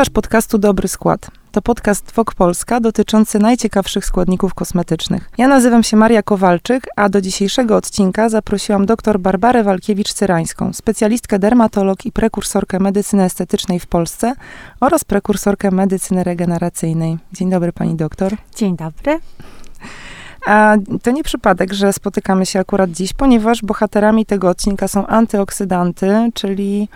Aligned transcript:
Słuchasz 0.00 0.10
podcastu 0.10 0.58
Dobry 0.58 0.88
Skład. 0.88 1.30
To 1.52 1.62
podcast 1.62 2.12
Wok 2.12 2.34
Polska 2.34 2.80
dotyczący 2.80 3.38
najciekawszych 3.38 4.04
składników 4.04 4.54
kosmetycznych. 4.54 5.30
Ja 5.38 5.48
nazywam 5.48 5.82
się 5.82 5.96
Maria 5.96 6.22
Kowalczyk, 6.22 6.86
a 6.96 7.08
do 7.08 7.20
dzisiejszego 7.20 7.76
odcinka 7.76 8.28
zaprosiłam 8.28 8.86
dr 8.86 9.18
Barbarę 9.20 9.64
Walkiewicz-Cyrańską, 9.64 10.72
specjalistkę 10.72 11.38
dermatolog 11.38 12.06
i 12.06 12.12
prekursorkę 12.12 12.78
medycyny 12.78 13.24
estetycznej 13.24 13.80
w 13.80 13.86
Polsce 13.86 14.34
oraz 14.80 15.04
prekursorkę 15.04 15.70
medycyny 15.70 16.24
regeneracyjnej. 16.24 17.18
Dzień 17.32 17.50
dobry 17.50 17.72
pani 17.72 17.94
doktor. 17.94 18.32
Dzień 18.56 18.76
dobry. 18.76 19.20
A 20.46 20.76
to 21.02 21.10
nie 21.10 21.24
przypadek, 21.24 21.72
że 21.72 21.92
spotykamy 21.92 22.46
się 22.46 22.60
akurat 22.60 22.90
dziś, 22.90 23.12
ponieważ 23.12 23.62
bohaterami 23.62 24.26
tego 24.26 24.48
odcinka 24.48 24.88
są 24.88 25.06
antyoksydanty, 25.06 26.30
czyli 26.34 26.88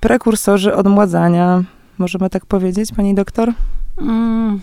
prekursorzy 0.00 0.74
odmładzania, 0.74 1.62
Możemy 2.00 2.30
tak 2.30 2.46
powiedzieć, 2.46 2.92
pani 2.96 3.14
doktor? 3.14 3.52
Mm, 3.98 4.60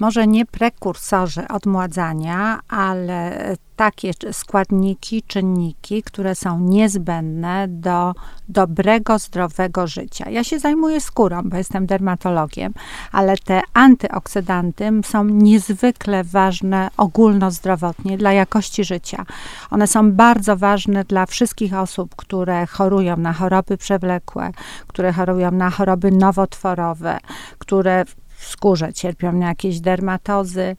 może 0.00 0.26
nie 0.26 0.46
prekursorzy 0.46 1.48
odmładzania, 1.48 2.60
ale 2.68 3.56
takie 3.78 4.10
składniki, 4.32 5.22
czynniki, 5.22 6.02
które 6.02 6.34
są 6.34 6.60
niezbędne 6.60 7.68
do 7.68 8.14
dobrego, 8.48 9.18
zdrowego 9.18 9.86
życia. 9.86 10.30
Ja 10.30 10.44
się 10.44 10.58
zajmuję 10.58 11.00
skórą, 11.00 11.42
bo 11.44 11.56
jestem 11.56 11.86
dermatologiem, 11.86 12.72
ale 13.12 13.36
te 13.36 13.60
antyoksydanty 13.74 14.90
są 15.04 15.24
niezwykle 15.24 16.24
ważne 16.24 16.90
ogólnozdrowotnie 16.96 18.18
dla 18.18 18.32
jakości 18.32 18.84
życia. 18.84 19.26
One 19.70 19.86
są 19.86 20.12
bardzo 20.12 20.56
ważne 20.56 21.04
dla 21.04 21.26
wszystkich 21.26 21.74
osób, 21.74 22.16
które 22.16 22.66
chorują 22.66 23.16
na 23.16 23.32
choroby 23.32 23.76
przewlekłe, 23.76 24.50
które 24.86 25.12
chorują 25.12 25.50
na 25.50 25.70
choroby 25.70 26.10
nowotworowe, 26.10 27.18
które 27.58 28.04
w 28.38 28.46
skórze 28.46 28.92
cierpią 28.92 29.32
na 29.32 29.48
jakieś 29.48 29.80
dermatozy, 29.80 30.76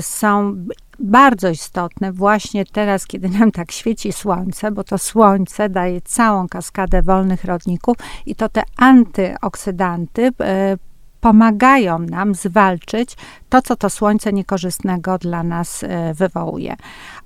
są 0.00 0.56
bardzo 0.98 1.48
istotne 1.48 2.12
właśnie 2.12 2.64
teraz, 2.64 3.06
kiedy 3.06 3.28
nam 3.28 3.50
tak 3.50 3.72
świeci 3.72 4.12
słońce, 4.12 4.70
bo 4.70 4.84
to 4.84 4.98
słońce 4.98 5.68
daje 5.68 6.00
całą 6.00 6.48
kaskadę 6.48 7.02
wolnych 7.02 7.44
rodników 7.44 7.96
i 8.26 8.34
to 8.34 8.48
te 8.48 8.62
antyoksydanty 8.76 10.30
e, 10.40 10.76
pomagają 11.20 11.98
nam 11.98 12.34
zwalczyć 12.34 13.16
to, 13.48 13.62
co 13.62 13.76
to 13.76 13.90
słońce 13.90 14.32
niekorzystnego 14.32 15.18
dla 15.18 15.42
nas 15.42 15.84
e, 15.84 16.14
wywołuje. 16.14 16.76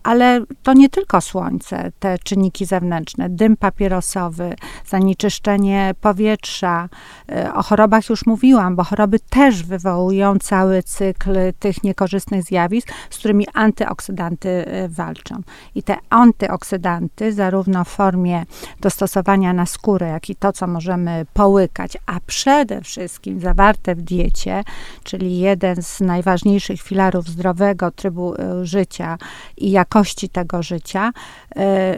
Ale 0.07 0.41
to 0.63 0.73
nie 0.73 0.89
tylko 0.89 1.21
słońce, 1.21 1.93
te 1.99 2.19
czynniki 2.19 2.67
zewnętrzne, 2.67 3.31
dym 3.31 3.57
papierosowy, 3.57 4.55
zanieczyszczenie 4.87 5.95
powietrza. 6.01 6.89
E, 7.29 7.55
o 7.55 7.63
chorobach 7.63 8.11
już 8.11 8.27
mówiłam, 8.27 8.77
bo 8.77 8.85
choroby 8.85 9.19
też 9.21 9.63
wywołują 9.63 10.39
cały 10.39 10.83
cykl 10.83 11.37
tych 11.59 11.83
niekorzystnych 11.85 12.43
zjawisk, 12.43 12.89
z 13.11 13.19
którymi 13.19 13.47
antyoksydanty 13.55 14.49
e, 14.49 14.89
walczą. 14.89 15.41
I 15.75 15.83
te 15.83 15.97
antyoksydanty, 16.11 17.33
zarówno 17.33 17.85
w 17.85 17.89
formie 17.89 18.45
dostosowania 18.81 19.53
na 19.53 19.67
skórę, 19.67 20.09
jak 20.09 20.31
i 20.31 20.37
to, 20.37 20.53
co 20.53 20.67
możemy 20.67 21.27
połykać, 21.35 21.99
a 22.07 22.21
przede 22.27 22.81
wszystkim 22.81 23.41
zawarte 23.41 23.95
w 23.95 24.03
diecie, 24.03 24.65
czyli 25.05 25.39
jeden 25.39 25.83
z 25.83 26.01
naj 26.01 26.23
najważniejszych 26.27 26.83
filarów 26.83 27.29
zdrowego 27.29 27.91
trybu 27.91 28.35
e, 28.35 28.65
życia 28.65 29.19
i 29.57 29.71
jakości 29.97 30.29
tego 30.29 30.63
życia, 30.63 31.13
e, 31.57 31.97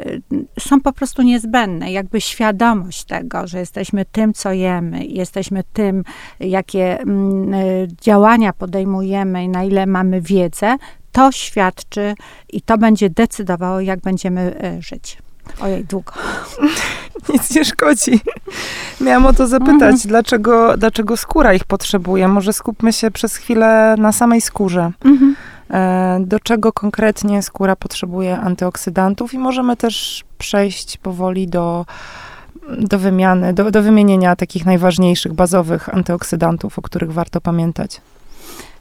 są 0.60 0.80
po 0.80 0.92
prostu 0.92 1.22
niezbędne. 1.22 1.92
Jakby 1.92 2.20
świadomość 2.20 3.04
tego, 3.04 3.46
że 3.46 3.58
jesteśmy 3.58 4.04
tym, 4.04 4.32
co 4.32 4.52
jemy, 4.52 5.04
jesteśmy 5.04 5.64
tym, 5.72 6.04
jakie 6.40 7.00
mm, 7.00 7.54
e, 7.54 7.58
działania 8.00 8.52
podejmujemy 8.52 9.44
i 9.44 9.48
na 9.48 9.64
ile 9.64 9.86
mamy 9.86 10.20
wiedzę, 10.20 10.76
to 11.12 11.32
świadczy 11.32 12.14
i 12.52 12.62
to 12.62 12.78
będzie 12.78 13.10
decydowało, 13.10 13.80
jak 13.80 14.00
będziemy 14.00 14.54
żyć. 14.80 15.18
Ojej, 15.60 15.84
długo. 15.84 16.12
Nic 17.32 17.54
nie 17.54 17.64
szkodzi. 17.64 18.20
Miałam 19.00 19.26
o 19.26 19.32
to 19.32 19.46
zapytać, 19.46 19.94
mhm. 19.94 19.98
dlaczego, 20.04 20.76
dlaczego 20.76 21.16
skóra 21.16 21.54
ich 21.54 21.64
potrzebuje. 21.64 22.28
Może 22.28 22.52
skupmy 22.52 22.92
się 22.92 23.10
przez 23.10 23.36
chwilę 23.36 23.94
na 23.98 24.12
samej 24.12 24.40
skórze. 24.40 24.90
Mhm. 25.04 25.36
E, 25.70 26.18
do 26.20 26.40
czego 26.40 26.72
konkretnie 26.72 27.42
skóra 27.42 27.76
potrzebuje 27.76 28.38
antyoksydantów 28.38 29.34
i 29.34 29.38
możemy 29.38 29.76
też 29.76 30.24
przejść 30.38 30.96
powoli 30.96 31.48
do, 31.48 31.86
do 32.78 32.98
wymiany, 32.98 33.52
do, 33.52 33.70
do 33.70 33.82
wymienienia 33.82 34.36
takich 34.36 34.66
najważniejszych, 34.66 35.32
bazowych 35.32 35.94
antyoksydantów, 35.94 36.78
o 36.78 36.82
których 36.82 37.12
warto 37.12 37.40
pamiętać. 37.40 38.00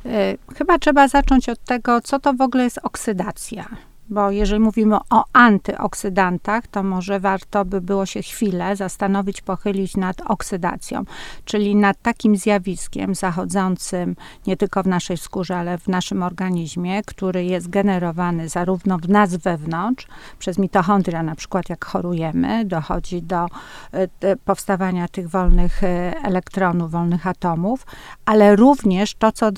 E, 0.06 0.36
chyba 0.56 0.80
trzeba 0.80 1.08
zacząć 1.08 1.50
od 1.50 1.64
tego, 1.64 2.02
co 2.02 2.20
to 2.20 2.34
w 2.34 2.42
ogóle 2.42 2.64
jest 2.64 2.80
oksydacja 2.84 3.66
bo 4.10 4.32
jeżeli 4.32 4.60
mówimy 4.60 4.98
o 5.10 5.24
antyoksydantach, 5.34 6.68
to 6.68 6.84
może 6.84 7.20
warto 7.20 7.66
by 7.66 7.82
było 7.82 8.06
się 8.06 8.22
chwilę 8.22 8.76
zastanowić, 8.76 9.42
pochylić 9.42 9.98
nad 9.98 10.22
oksydacją, 10.22 11.04
czyli 11.46 11.76
nad 11.76 12.02
takim 12.02 12.38
zjawiskiem 12.38 13.16
zachodzącym 13.16 14.16
nie 14.48 14.58
tylko 14.58 14.84
w 14.84 14.88
naszej 14.88 15.18
skórze, 15.18 15.58
ale 15.58 15.78
w 15.78 15.88
naszym 15.88 16.24
organizmie, 16.24 17.04
który 17.04 17.46
jest 17.46 17.70
generowany 17.70 18.50
zarówno 18.50 18.98
w 18.98 19.10
nas 19.10 19.36
wewnątrz, 19.36 20.08
przez 20.40 20.58
mitochondria 20.58 21.24
na 21.24 21.36
przykład 21.36 21.70
jak 21.70 21.86
chorujemy, 21.86 22.66
dochodzi 22.66 23.22
do 23.22 23.46
e, 23.92 24.36
powstawania 24.36 25.08
tych 25.08 25.30
wolnych 25.30 25.84
e, 25.84 26.14
elektronów, 26.24 26.92
wolnych 26.92 27.28
atomów, 27.28 27.86
ale 28.26 28.56
również 28.56 29.16
to, 29.16 29.32
co 29.32 29.48
e, 29.48 29.52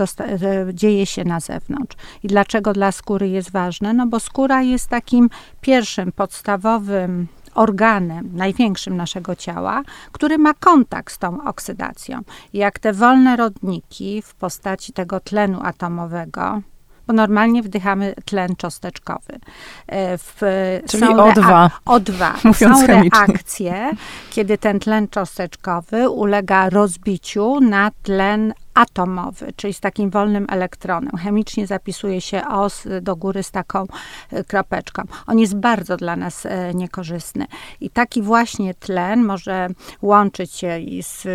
dzieje 0.74 1.06
się 1.06 1.24
na 1.24 1.40
zewnątrz. 1.40 1.98
I 2.24 2.28
dlaczego 2.28 2.74
dla 2.74 2.92
skóry 2.92 3.30
jest 3.30 3.52
ważne? 3.52 3.94
No 3.94 4.08
bo 4.08 4.20
skóra 4.20 4.39
skóra 4.40 4.62
jest 4.62 4.88
takim 4.88 5.30
pierwszym, 5.62 6.12
podstawowym 6.12 7.28
organem 7.56 8.30
największym 8.34 8.98
naszego 8.98 9.36
ciała, 9.36 9.84
który 10.12 10.38
ma 10.38 10.54
kontakt 10.54 11.14
z 11.14 11.18
tą 11.18 11.44
oksydacją. 11.44 12.22
Jak 12.54 12.80
te 12.80 12.94
wolne 12.94 13.36
rodniki 13.36 14.22
w 14.22 14.36
postaci 14.36 14.94
tego 14.94 15.20
tlenu 15.20 15.60
atomowego, 15.64 16.62
bo 17.08 17.14
normalnie 17.14 17.64
wdychamy 17.64 18.14
tlen 18.26 18.56
cząsteczkowy. 18.56 19.40
E, 19.88 20.18
w, 20.18 20.42
Czyli 20.88 21.04
O2. 21.04 21.70
O2. 21.86 22.34
Mówiąc 22.48 22.80
są 22.80 22.88
reakcje, 22.88 23.92
kiedy 24.30 24.58
ten 24.58 24.80
tlen 24.80 25.08
cząsteczkowy 25.08 26.10
ulega 26.10 26.70
rozbiciu 26.70 27.60
na 27.62 27.92
tlen 28.04 28.54
atomowy, 28.80 29.54
czyli 29.56 29.74
z 29.74 29.80
takim 29.80 30.10
wolnym 30.10 30.46
elektronem. 30.50 31.18
Chemicznie 31.18 31.68
zapisuje 31.68 32.22
się 32.22 32.48
os 32.48 32.88
do 33.02 33.16
góry 33.16 33.44
z 33.44 33.52
taką 33.52 33.86
e, 34.32 34.44
kropeczką. 34.44 35.04
On 35.28 35.40
jest 35.40 35.56
bardzo 35.56 35.98
dla 35.98 36.16
nas 36.16 36.46
e, 36.46 36.74
niekorzystny. 36.74 37.46
I 37.82 37.90
taki 37.90 38.22
właśnie 38.22 38.74
tlen 38.74 39.26
może 39.26 39.68
łączyć 40.02 40.54
się 40.54 40.80
i 40.80 41.04
z 41.04 41.28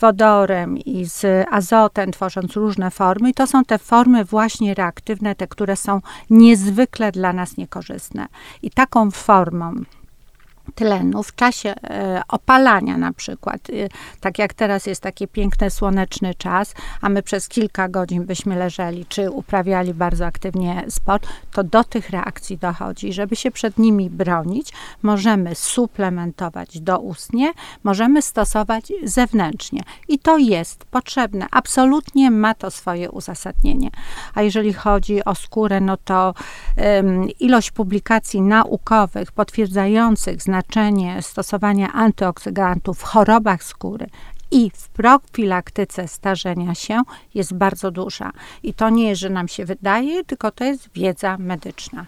wodorem, 0.00 0.78
i 0.78 1.04
z 1.04 1.46
azotem, 1.50 2.12
tworząc 2.12 2.56
różne 2.56 2.90
formy. 2.90 3.30
I 3.30 3.34
to 3.34 3.46
są 3.46 3.64
te 3.64 3.78
formy 3.78 4.24
właśnie 4.24 4.74
reaktywne, 4.74 5.34
te, 5.34 5.46
które 5.46 5.76
są 5.76 6.00
niezwykle 6.30 7.12
dla 7.12 7.32
nas 7.32 7.56
niekorzystne. 7.56 8.26
I 8.62 8.70
taką 8.70 9.10
formą 9.10 9.74
tlenu 10.74 11.22
w 11.22 11.34
czasie 11.34 11.74
e, 11.82 12.22
opalania 12.28 12.96
na 12.96 13.12
przykład, 13.12 13.60
e, 13.70 13.88
tak 14.20 14.38
jak 14.38 14.54
teraz 14.54 14.86
jest 14.86 15.02
taki 15.02 15.28
piękny 15.28 15.70
słoneczny 15.70 16.34
czas, 16.34 16.74
a 17.00 17.08
my 17.08 17.22
przez 17.22 17.48
kilka 17.48 17.88
godzin 17.88 18.24
byśmy 18.24 18.56
leżeli 18.56 19.06
czy 19.06 19.30
uprawiali 19.30 19.94
bardzo 19.94 20.26
aktywnie 20.26 20.84
sport, 20.88 21.26
to 21.52 21.64
do 21.64 21.84
tych 21.84 22.10
reakcji 22.10 22.58
dochodzi. 22.58 23.12
Żeby 23.12 23.36
się 23.36 23.50
przed 23.50 23.78
nimi 23.78 24.10
bronić, 24.10 24.72
możemy 25.02 25.54
suplementować 25.54 26.80
doustnie, 26.80 27.52
możemy 27.84 28.22
stosować 28.22 28.92
zewnętrznie 29.04 29.82
i 30.08 30.18
to 30.18 30.38
jest 30.38 30.84
potrzebne. 30.84 31.46
Absolutnie 31.50 32.30
ma 32.30 32.54
to 32.54 32.70
swoje 32.70 33.10
uzasadnienie. 33.10 33.90
A 34.34 34.42
jeżeli 34.42 34.72
chodzi 34.72 35.24
o 35.24 35.34
skórę, 35.34 35.80
no 35.80 35.96
to 35.96 36.34
um, 36.76 37.28
ilość 37.40 37.70
publikacji 37.70 38.40
naukowych 38.40 39.32
potwierdzających 39.32 40.42
znaczenie 40.42 40.57
znaczenie 40.58 41.22
stosowania 41.22 41.92
antyoksydantów 41.92 42.98
w 42.98 43.02
chorobach 43.02 43.64
skóry 43.64 44.06
i 44.50 44.70
w 44.74 44.88
profilaktyce 44.88 46.08
starzenia 46.08 46.74
się 46.74 47.02
jest 47.34 47.54
bardzo 47.54 47.90
duża. 47.90 48.30
I 48.62 48.74
to 48.74 48.90
nie 48.90 49.08
jest, 49.08 49.20
że 49.20 49.30
nam 49.30 49.48
się 49.48 49.64
wydaje, 49.64 50.24
tylko 50.24 50.50
to 50.50 50.64
jest 50.64 50.88
wiedza 50.94 51.36
medyczna. 51.38 52.06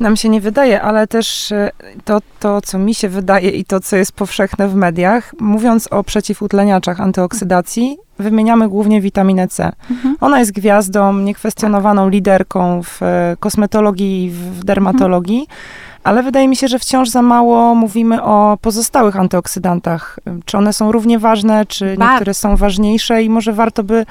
Nam 0.00 0.16
się 0.16 0.28
nie 0.28 0.40
wydaje, 0.40 0.82
ale 0.82 1.06
też 1.06 1.52
e, 1.52 1.70
to, 2.04 2.18
to, 2.40 2.60
co 2.60 2.78
mi 2.78 2.94
się 2.94 3.08
wydaje 3.08 3.50
i 3.50 3.64
to, 3.64 3.80
co 3.80 3.96
jest 3.96 4.12
powszechne 4.12 4.68
w 4.68 4.74
mediach, 4.74 5.34
mówiąc 5.40 5.88
o 5.92 6.04
przeciwutleniaczach 6.04 7.00
antyoksydacji, 7.00 7.96
wymieniamy 8.18 8.68
głównie 8.68 9.00
witaminę 9.00 9.48
C. 9.48 9.72
Mhm. 9.90 10.16
Ona 10.20 10.38
jest 10.38 10.52
gwiazdą, 10.52 11.18
niekwestionowaną 11.18 12.08
liderką 12.08 12.82
w 12.82 13.02
e, 13.02 13.36
kosmetologii 13.40 14.24
i 14.24 14.30
w 14.30 14.64
dermatologii. 14.64 15.40
Mhm 15.40 15.85
Ale 16.06 16.22
wydaje 16.22 16.48
mi 16.48 16.56
się, 16.56 16.68
że 16.68 16.78
wciąż 16.78 17.08
za 17.08 17.22
mało 17.22 17.74
mówimy 17.74 18.22
o 18.22 18.58
pozostałych 18.60 19.16
antyoksydantach. 19.16 20.18
Czy 20.44 20.58
one 20.58 20.72
są 20.72 20.92
równie 20.92 21.18
ważne, 21.18 21.66
czy 21.66 21.96
Bar 21.98 22.10
niektóre 22.10 22.34
są 22.34 22.56
ważniejsze 22.56 23.22
i 23.22 23.30
może 23.30 23.52
warto 23.52 23.84
by 23.84 24.06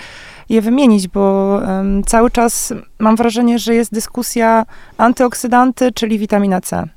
je 0.49 0.61
wymienić, 0.61 1.07
bo 1.07 1.55
um, 1.67 2.03
cały 2.03 2.31
czas 2.31 2.73
mam 2.99 3.15
wrażenie, 3.15 3.59
że 3.59 3.75
jest 3.75 3.93
dyskusja 3.93 4.65
antyoksydanty, 4.97 5.91
czyli 5.91 6.19
witamina 6.19 6.61
C. 6.61 6.87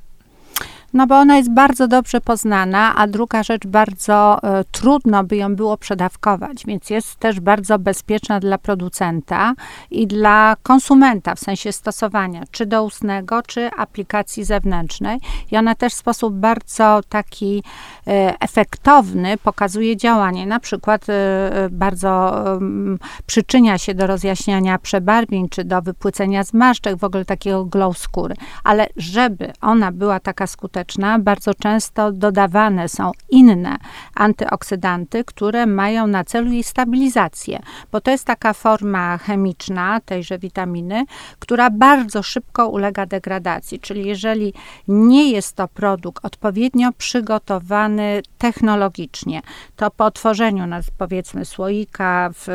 No 0.95 1.07
bo 1.07 1.17
ona 1.17 1.37
jest 1.37 1.51
bardzo 1.51 1.89
dobrze 1.89 2.21
poznana, 2.21 2.95
a 2.97 3.07
druga 3.07 3.43
rzecz, 3.43 3.67
bardzo 3.67 4.43
e, 4.43 4.65
trudno 4.73 5.25
by 5.25 5.37
ją 5.37 5.57
było 5.57 5.77
przedawkować, 5.77 6.67
więc 6.67 6.91
jest 6.91 7.17
też 7.17 7.41
bardzo 7.41 7.79
bezpieczna 7.79 8.41
dla 8.41 8.59
producenta 8.59 9.55
i 9.91 10.07
dla 10.07 10.57
konsumenta 10.63 11.35
w 11.35 11.39
sensie 11.39 11.73
stosowania, 11.73 12.43
czy 12.51 12.67
doustnego, 12.67 13.43
czy 13.43 13.71
aplikacji 13.77 14.45
zewnętrznej. 14.45 15.21
I 15.51 15.57
ona 15.57 15.75
też 15.75 15.93
w 15.93 15.97
sposób 15.97 16.35
bardzo 16.35 17.01
taki 17.09 17.63
e, 18.07 18.35
efektowny 18.41 19.37
pokazuje 19.39 19.97
działanie. 19.97 20.47
Na 20.47 20.61
przykład 20.61 21.07
e, 21.09 21.69
bardzo 21.71 22.45
przyczynia 23.27 23.79
się 23.79 23.95
do 23.95 24.07
rozjaśniania 24.07 24.79
przebarwień, 24.79 25.49
czy 25.49 25.65
do 25.65 25.83
wypłycenia 25.83 26.45
zmarszczek, 26.45 26.97
w 26.97 27.05
ogóle 27.05 27.25
takiego 27.25 27.65
glow 27.65 27.99
skóry. 27.99 28.35
Ale 28.65 28.87
żeby 28.97 29.53
ona 29.61 29.93
była 29.93 30.21
taka 30.21 30.47
skuteczna, 30.47 30.78
skuteczna, 30.79 31.19
bardzo 31.19 31.55
często 31.55 32.13
dodawane 32.13 32.89
są 32.89 33.13
inne 33.31 33.77
antyoksydanty, 34.15 35.25
które 35.25 35.67
mają 35.67 36.07
na 36.07 36.25
celu 36.25 36.51
jej 36.51 36.63
stabilizację, 36.63 37.61
bo 37.93 38.01
to 38.01 38.11
jest 38.11 38.25
taka 38.25 38.53
forma 38.53 39.19
chemiczna 39.19 40.01
tejże 40.01 40.39
witaminy, 40.39 41.05
która 41.39 41.71
bardzo 41.71 42.23
szybko 42.23 42.69
ulega 42.69 43.07
degradacji. 43.07 43.81
Czyli 43.81 44.07
jeżeli 44.07 44.53
nie 44.89 45.31
jest 45.31 45.57
to 45.57 45.69
produkt 45.69 46.25
odpowiednio 46.25 46.93
przygotowany 46.99 48.23
technologicznie, 48.39 49.43
to 49.77 49.91
po 49.91 50.05
otworzeniu, 50.05 50.65
powiedzmy, 50.99 51.45
słoika 51.45 52.31
w 52.35 52.49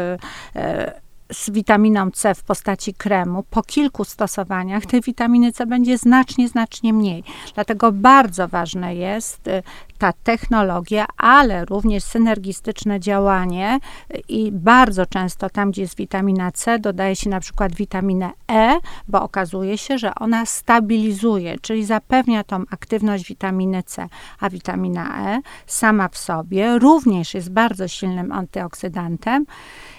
e, 0.56 1.03
z 1.34 1.50
witaminą 1.50 2.12
C 2.12 2.36
w 2.36 2.44
postaci 2.44 2.94
kremu, 2.94 3.44
po 3.50 3.62
kilku 3.62 4.04
stosowaniach 4.04 4.86
tej 4.86 5.02
witaminy 5.02 5.52
C 5.52 5.66
będzie 5.66 5.98
znacznie, 5.98 6.48
znacznie 6.48 6.94
mniej. 6.94 7.24
Dlatego 7.56 7.92
bardzo 7.92 8.48
ważne 8.48 8.96
jest 8.96 9.48
y, 9.48 9.64
ta 10.04 10.14
technologia, 10.24 11.06
ale 11.18 11.66
również 11.66 12.04
synergistyczne 12.04 13.00
działanie 13.00 13.80
i 14.28 14.52
bardzo 14.52 15.06
często 15.06 15.50
tam, 15.50 15.72
gdzie 15.72 15.82
jest 15.82 15.98
witamina 15.98 16.52
C, 16.52 16.80
dodaje 16.80 17.16
się 17.16 17.30
na 17.30 17.40
przykład 17.40 17.76
witaminę 17.76 18.30
E, 18.52 18.78
bo 19.08 19.22
okazuje 19.22 19.78
się, 19.78 19.98
że 19.98 20.16
ona 20.16 20.46
stabilizuje, 20.46 21.60
czyli 21.62 21.86
zapewnia 21.86 22.44
tą 22.44 22.64
aktywność 22.72 23.28
witaminy 23.28 23.84
C, 23.84 24.08
a 24.40 24.50
witamina 24.50 25.34
E 25.34 25.42
sama 25.68 26.08
w 26.08 26.18
sobie 26.18 26.80
również 26.80 27.34
jest 27.34 27.52
bardzo 27.52 27.88
silnym 27.88 28.32
antyoksydantem 28.32 29.46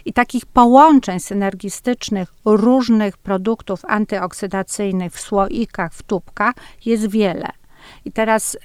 i 0.05 0.13
takich 0.13 0.47
połączeń 0.47 1.21
synergistycznych 1.21 2.35
różnych 2.45 3.17
produktów 3.17 3.85
antyoksydacyjnych 3.85 5.13
w 5.13 5.21
słoikach, 5.21 5.93
w 5.93 6.03
tubkach 6.03 6.55
jest 6.85 7.11
wiele. 7.11 7.64
I 8.05 8.13
teraz 8.13 8.57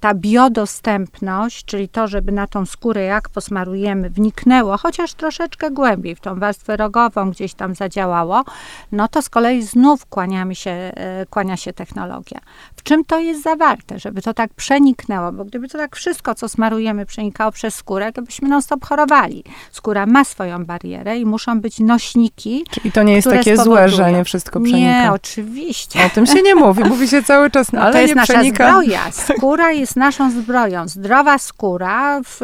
ta 0.00 0.14
biodostępność, 0.14 1.64
czyli 1.64 1.88
to, 1.88 2.08
żeby 2.08 2.32
na 2.32 2.46
tą 2.46 2.66
skórę, 2.66 3.04
jak 3.04 3.28
posmarujemy, 3.28 4.10
wniknęło, 4.10 4.76
chociaż 4.76 5.14
troszeczkę 5.14 5.70
głębiej 5.70 6.14
w 6.14 6.20
tą 6.20 6.38
warstwę 6.38 6.76
rogową 6.76 7.30
gdzieś 7.30 7.54
tam 7.54 7.74
zadziałało, 7.74 8.44
no 8.92 9.08
to 9.08 9.22
z 9.22 9.28
kolei 9.28 9.62
znów 9.62 10.06
kłaniamy 10.06 10.54
się, 10.54 10.70
e, 10.70 11.26
kłania 11.30 11.56
się 11.56 11.72
technologia. 11.72 12.40
W 12.76 12.82
czym 12.82 13.04
to 13.04 13.18
jest 13.18 13.42
zawarte, 13.42 13.98
żeby 13.98 14.22
to 14.22 14.34
tak 14.34 14.54
przeniknęło? 14.54 15.32
Bo 15.32 15.44
gdyby 15.44 15.68
to 15.68 15.78
tak 15.78 15.96
wszystko, 15.96 16.34
co 16.34 16.48
smarujemy, 16.48 17.06
przenikało 17.06 17.52
przez 17.52 17.74
skórę, 17.74 18.12
to 18.12 18.22
byśmy 18.22 18.48
non-stop 18.48 18.84
chorowali. 18.84 19.44
Skóra 19.72 20.06
ma 20.06 20.24
swoją 20.24 20.64
barierę 20.64 21.18
i 21.18 21.26
muszą 21.26 21.60
być 21.60 21.80
nośniki. 21.80 22.64
Czyli 22.70 22.92
to 22.92 23.02
nie 23.02 23.12
jest 23.12 23.30
takie 23.30 23.56
złe, 23.56 23.88
że 23.88 24.12
nie 24.12 24.24
wszystko 24.24 24.60
przenika. 24.60 25.02
Nie, 25.02 25.12
oczywiście. 25.12 26.06
O 26.06 26.10
tym 26.10 26.26
się 26.26 26.42
nie 26.42 26.54
mówi. 26.54 26.84
Mówi 26.84 27.08
się 27.08 27.22
cały 27.22 27.50
czas, 27.50 27.72
no, 27.72 27.80
ale 27.80 27.92
to 27.92 27.98
jest 27.98 28.14
nie 28.14 28.20
nasza 28.20 28.32
przenika 28.32 28.77
zbroja. 28.82 29.10
Skóra 29.12 29.72
jest 29.72 29.96
naszą 29.96 30.30
zbroją. 30.30 30.88
Zdrowa 30.88 31.38
skóra 31.38 32.20
w, 32.24 32.40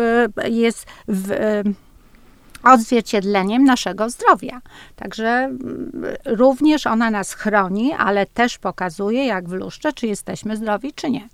jest 0.48 0.86
w, 1.08 1.62
odzwierciedleniem 2.64 3.64
naszego 3.64 4.10
zdrowia. 4.10 4.60
Także 4.96 5.28
mm, 5.28 6.02
również 6.26 6.86
ona 6.86 7.10
nas 7.10 7.34
chroni, 7.34 7.92
ale 7.92 8.26
też 8.26 8.58
pokazuje, 8.58 9.26
jak 9.26 9.48
w 9.48 9.52
luszcze, 9.52 9.92
czy 9.92 10.06
jesteśmy 10.06 10.56
zdrowi, 10.56 10.92
czy 10.92 11.10
nie. 11.10 11.28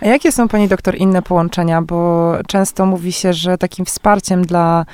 A 0.00 0.06
jakie 0.06 0.32
są, 0.32 0.48
pani 0.48 0.68
doktor, 0.68 0.96
inne 0.96 1.22
połączenia? 1.22 1.82
Bo 1.82 2.32
często 2.46 2.86
mówi 2.86 3.12
się, 3.12 3.32
że 3.32 3.58
takim 3.58 3.84
wsparciem 3.84 4.46
dla 4.46 4.86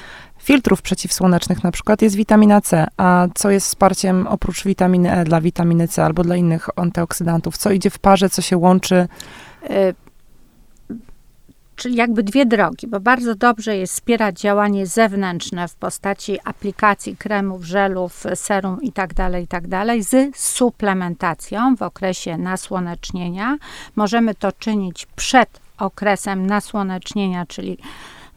filtrów 0.49 0.83
przeciwsłonecznych 0.83 1.65
na 1.65 1.73
przykład 1.73 2.03
jest 2.03 2.17
witamina 2.17 2.61
C. 2.61 2.87
A 2.97 3.27
co 3.35 3.51
jest 3.51 3.67
wsparciem 3.67 4.27
oprócz 4.27 4.65
witaminy 4.65 5.13
E 5.13 5.25
dla 5.25 5.41
witaminy 5.41 5.89
C 5.89 6.05
albo 6.05 6.25
dla 6.25 6.37
innych 6.37 6.69
antyoksydantów? 6.77 7.59
Co 7.59 7.71
idzie 7.71 7.91
w 7.91 7.99
parze, 7.99 8.31
co 8.31 8.43
się 8.43 8.57
łączy? 8.57 9.09
Y, 9.71 9.95
czyli 11.77 11.97
jakby 11.97 12.23
dwie 12.23 12.47
drogi, 12.47 12.87
bo 12.87 13.01
bardzo 13.01 13.35
dobrze 13.35 13.77
jest 13.77 13.93
wspierać 13.93 14.41
działanie 14.41 14.87
zewnętrzne 14.87 15.69
w 15.69 15.75
postaci 15.75 16.39
aplikacji 16.45 17.17
kremów, 17.17 17.65
żelów, 17.65 18.25
serum 18.35 18.79
itd., 18.83 19.15
tak 19.15 19.35
itd. 19.41 19.85
Tak 19.87 20.03
z 20.03 20.37
suplementacją 20.37 21.77
w 21.77 21.83
okresie 21.83 22.39
nasłonecznienia. 22.39 23.57
Możemy 23.97 24.35
to 24.35 24.53
czynić 24.53 25.07
przed 25.07 25.61
okresem 25.79 26.47
nasłonecznienia, 26.47 27.47
czyli 27.47 27.79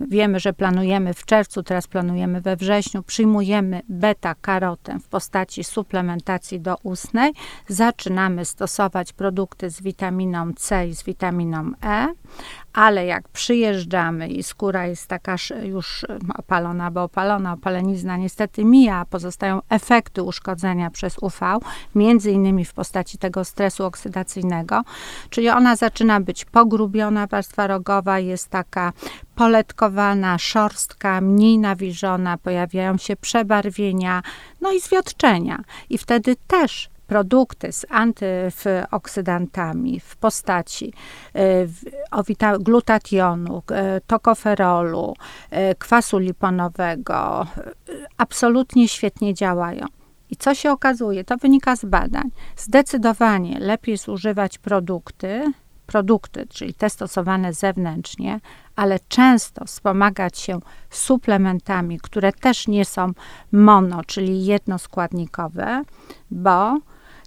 Wiemy, 0.07 0.39
że 0.39 0.53
planujemy 0.53 1.13
w 1.13 1.25
czerwcu, 1.25 1.63
teraz 1.63 1.87
planujemy 1.87 2.41
we 2.41 2.55
wrześniu, 2.55 3.03
przyjmujemy 3.03 3.81
beta-karotę 3.89 4.99
w 4.99 5.07
postaci 5.07 5.63
suplementacji 5.63 6.59
doustnej, 6.59 7.33
zaczynamy 7.67 8.45
stosować 8.45 9.13
produkty 9.13 9.69
z 9.69 9.81
witaminą 9.81 10.53
C 10.53 10.87
i 10.87 10.95
z 10.95 11.03
witaminą 11.03 11.71
E, 11.83 12.07
ale 12.73 13.05
jak 13.05 13.29
przyjeżdżamy 13.29 14.27
i 14.27 14.43
skóra 14.43 14.87
jest 14.87 15.07
taka 15.07 15.35
już 15.63 16.05
opalona, 16.37 16.91
bo 16.91 17.03
opalona, 17.03 17.53
opalenizna 17.53 18.17
niestety 18.17 18.65
mija, 18.65 19.05
pozostają 19.05 19.61
efekty 19.69 20.23
uszkodzenia 20.23 20.89
przez 20.89 21.17
UV, 21.17 21.59
między 21.95 22.31
innymi 22.31 22.65
w 22.65 22.73
postaci 22.73 23.17
tego 23.17 23.45
stresu 23.45 23.85
oksydacyjnego, 23.85 24.81
czyli 25.29 25.49
ona 25.49 25.75
zaczyna 25.75 26.19
być 26.19 26.45
pogrubiona, 26.45 27.27
warstwa 27.27 27.67
rogowa 27.67 28.19
jest 28.19 28.49
taka 28.49 28.93
poletkowana, 29.35 30.37
szorstka, 30.37 31.21
mniej 31.21 31.57
nawilżona, 31.57 32.37
pojawiają 32.37 32.97
się 32.97 33.15
przebarwienia, 33.15 34.23
no 34.61 34.71
i 34.71 34.79
zwiotczenia. 34.79 35.63
I 35.89 35.97
wtedy 35.97 36.35
też 36.47 36.90
produkty 37.11 37.71
z 37.71 37.85
antyoksydantami 37.89 39.99
w 39.99 40.15
postaci 40.15 40.93
e, 41.35 41.67
glutationu, 42.59 43.63
e, 43.71 44.01
tokoferolu, 44.01 45.15
e, 45.49 45.75
kwasu 45.75 46.17
liponowego 46.17 47.47
absolutnie 48.17 48.87
świetnie 48.87 49.33
działają. 49.33 49.85
I 50.29 50.35
co 50.35 50.55
się 50.55 50.71
okazuje? 50.71 51.23
To 51.23 51.37
wynika 51.37 51.75
z 51.75 51.85
badań. 51.85 52.31
Zdecydowanie 52.57 53.59
lepiej 53.59 53.97
zużywać 53.97 54.57
produkty, 54.57 55.53
produkty, 55.85 56.47
czyli 56.49 56.73
te 56.73 56.89
stosowane 56.89 57.53
zewnętrznie, 57.53 58.39
ale 58.75 58.99
często 59.07 59.65
wspomagać 59.65 60.37
się 60.37 60.59
suplementami, 60.89 61.99
które 61.99 62.33
też 62.33 62.67
nie 62.67 62.85
są 62.85 63.11
mono, 63.51 64.03
czyli 64.03 64.45
jednoskładnikowe, 64.45 65.81
bo 66.31 66.77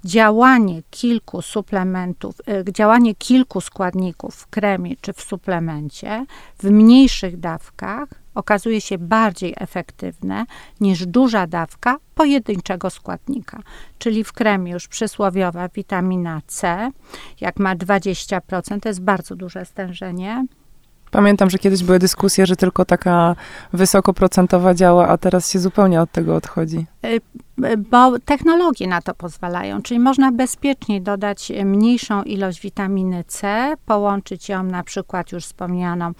działanie 0.04 0.82
kilku 0.90 1.42
suplementów, 1.42 2.34
y, 2.68 2.72
działanie 2.72 3.14
kilku 3.14 3.60
składników 3.60 4.34
w 4.34 4.46
kremie 4.46 4.96
czy 5.00 5.12
w 5.12 5.20
suplemencie 5.20 6.26
w 6.58 6.70
mniejszych 6.70 7.40
dawkach 7.40 8.08
okazuje 8.34 8.80
się 8.80 8.98
bardziej 8.98 9.54
efektywne 9.56 10.46
niż 10.80 11.06
duża 11.06 11.46
dawka 11.46 11.96
pojedynczego 12.14 12.90
składnika. 12.90 13.62
Czyli 13.98 14.24
w 14.24 14.32
kremie 14.32 14.72
już 14.72 14.88
przysłowiowa 14.88 15.68
witamina 15.68 16.40
C, 16.46 16.90
jak 17.40 17.58
ma 17.58 17.76
20%, 17.76 18.80
to 18.80 18.88
jest 18.88 19.00
bardzo 19.00 19.36
duże 19.36 19.64
stężenie 19.64 20.46
Pamiętam, 21.14 21.50
że 21.50 21.58
kiedyś 21.58 21.84
były 21.84 21.98
dyskusje, 21.98 22.46
że 22.46 22.56
tylko 22.56 22.84
taka 22.84 23.36
wysokoprocentowa 23.72 24.74
działa, 24.74 25.08
a 25.08 25.18
teraz 25.18 25.50
się 25.50 25.58
zupełnie 25.58 26.00
od 26.00 26.12
tego 26.12 26.36
odchodzi. 26.36 26.86
Y, 27.04 27.20
y, 27.64 27.76
bo 27.76 28.18
technologie 28.24 28.88
na 28.88 29.02
to 29.02 29.14
pozwalają, 29.14 29.82
czyli 29.82 30.00
można 30.00 30.32
bezpiecznie 30.32 31.00
dodać 31.00 31.52
mniejszą 31.64 32.22
ilość 32.22 32.60
witaminy 32.60 33.24
C, 33.26 33.74
połączyć 33.86 34.48
ją 34.48 34.62
na 34.62 34.82
przykład 34.82 35.32
już 35.32 35.44
wspomnianą 35.44 36.08
y, 36.10 36.14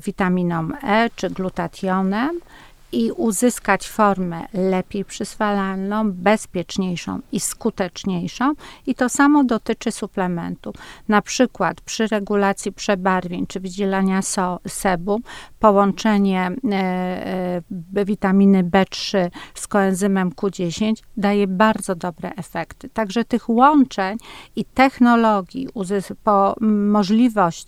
witaminą 0.00 0.68
E 0.82 1.10
czy 1.16 1.30
glutationem 1.30 2.40
i 2.92 3.12
uzyskać 3.12 3.88
formę 3.88 4.46
lepiej 4.54 5.04
przyswalalną, 5.04 6.12
bezpieczniejszą 6.12 7.20
i 7.32 7.40
skuteczniejszą. 7.40 8.52
I 8.86 8.94
to 8.94 9.08
samo 9.08 9.44
dotyczy 9.44 9.92
suplementu. 9.92 10.72
Na 11.08 11.22
przykład 11.22 11.80
przy 11.80 12.06
regulacji 12.06 12.72
przebarwień 12.72 13.46
czy 13.46 13.60
wydzielania 13.60 14.22
so, 14.22 14.58
sebu, 14.68 15.20
połączenie 15.58 16.50
e, 16.72 16.76
e, 17.96 18.04
witaminy 18.04 18.64
B3 18.64 19.30
z 19.54 19.66
koenzymem 19.66 20.30
Q10 20.30 20.92
daje 21.16 21.46
bardzo 21.46 21.94
dobre 21.94 22.30
efekty. 22.36 22.88
Także 22.88 23.24
tych 23.24 23.48
łączeń 23.48 24.18
i 24.56 24.64
technologii, 24.64 25.68
po 26.24 26.54
możliwość 26.60 27.66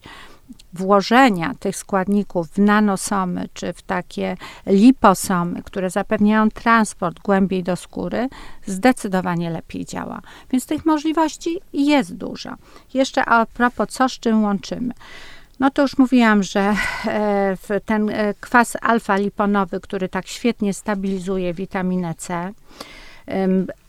włożenia 0.74 1.54
tych 1.60 1.76
składników 1.76 2.48
w 2.48 2.58
nanosomy 2.58 3.48
czy 3.54 3.72
w 3.72 3.82
takie 3.82 4.36
liposomy, 4.66 5.62
które 5.62 5.90
zapewniają 5.90 6.50
transport 6.50 7.20
głębiej 7.20 7.62
do 7.62 7.76
skóry, 7.76 8.28
zdecydowanie 8.66 9.50
lepiej 9.50 9.84
działa. 9.84 10.20
Więc 10.50 10.66
tych 10.66 10.86
możliwości 10.86 11.60
jest 11.72 12.14
dużo. 12.14 12.54
Jeszcze 12.94 13.24
a 13.24 13.46
propos, 13.46 13.88
co 13.88 14.08
z 14.08 14.12
czym 14.12 14.42
łączymy. 14.42 14.94
No 15.60 15.70
to 15.70 15.82
już 15.82 15.98
mówiłam, 15.98 16.42
że 16.42 16.74
e, 17.06 17.80
ten 17.84 18.10
e, 18.10 18.34
kwas 18.40 18.76
alfa-liponowy, 18.82 19.80
który 19.80 20.08
tak 20.08 20.26
świetnie 20.26 20.74
stabilizuje 20.74 21.54
witaminę 21.54 22.14
C, 22.14 22.52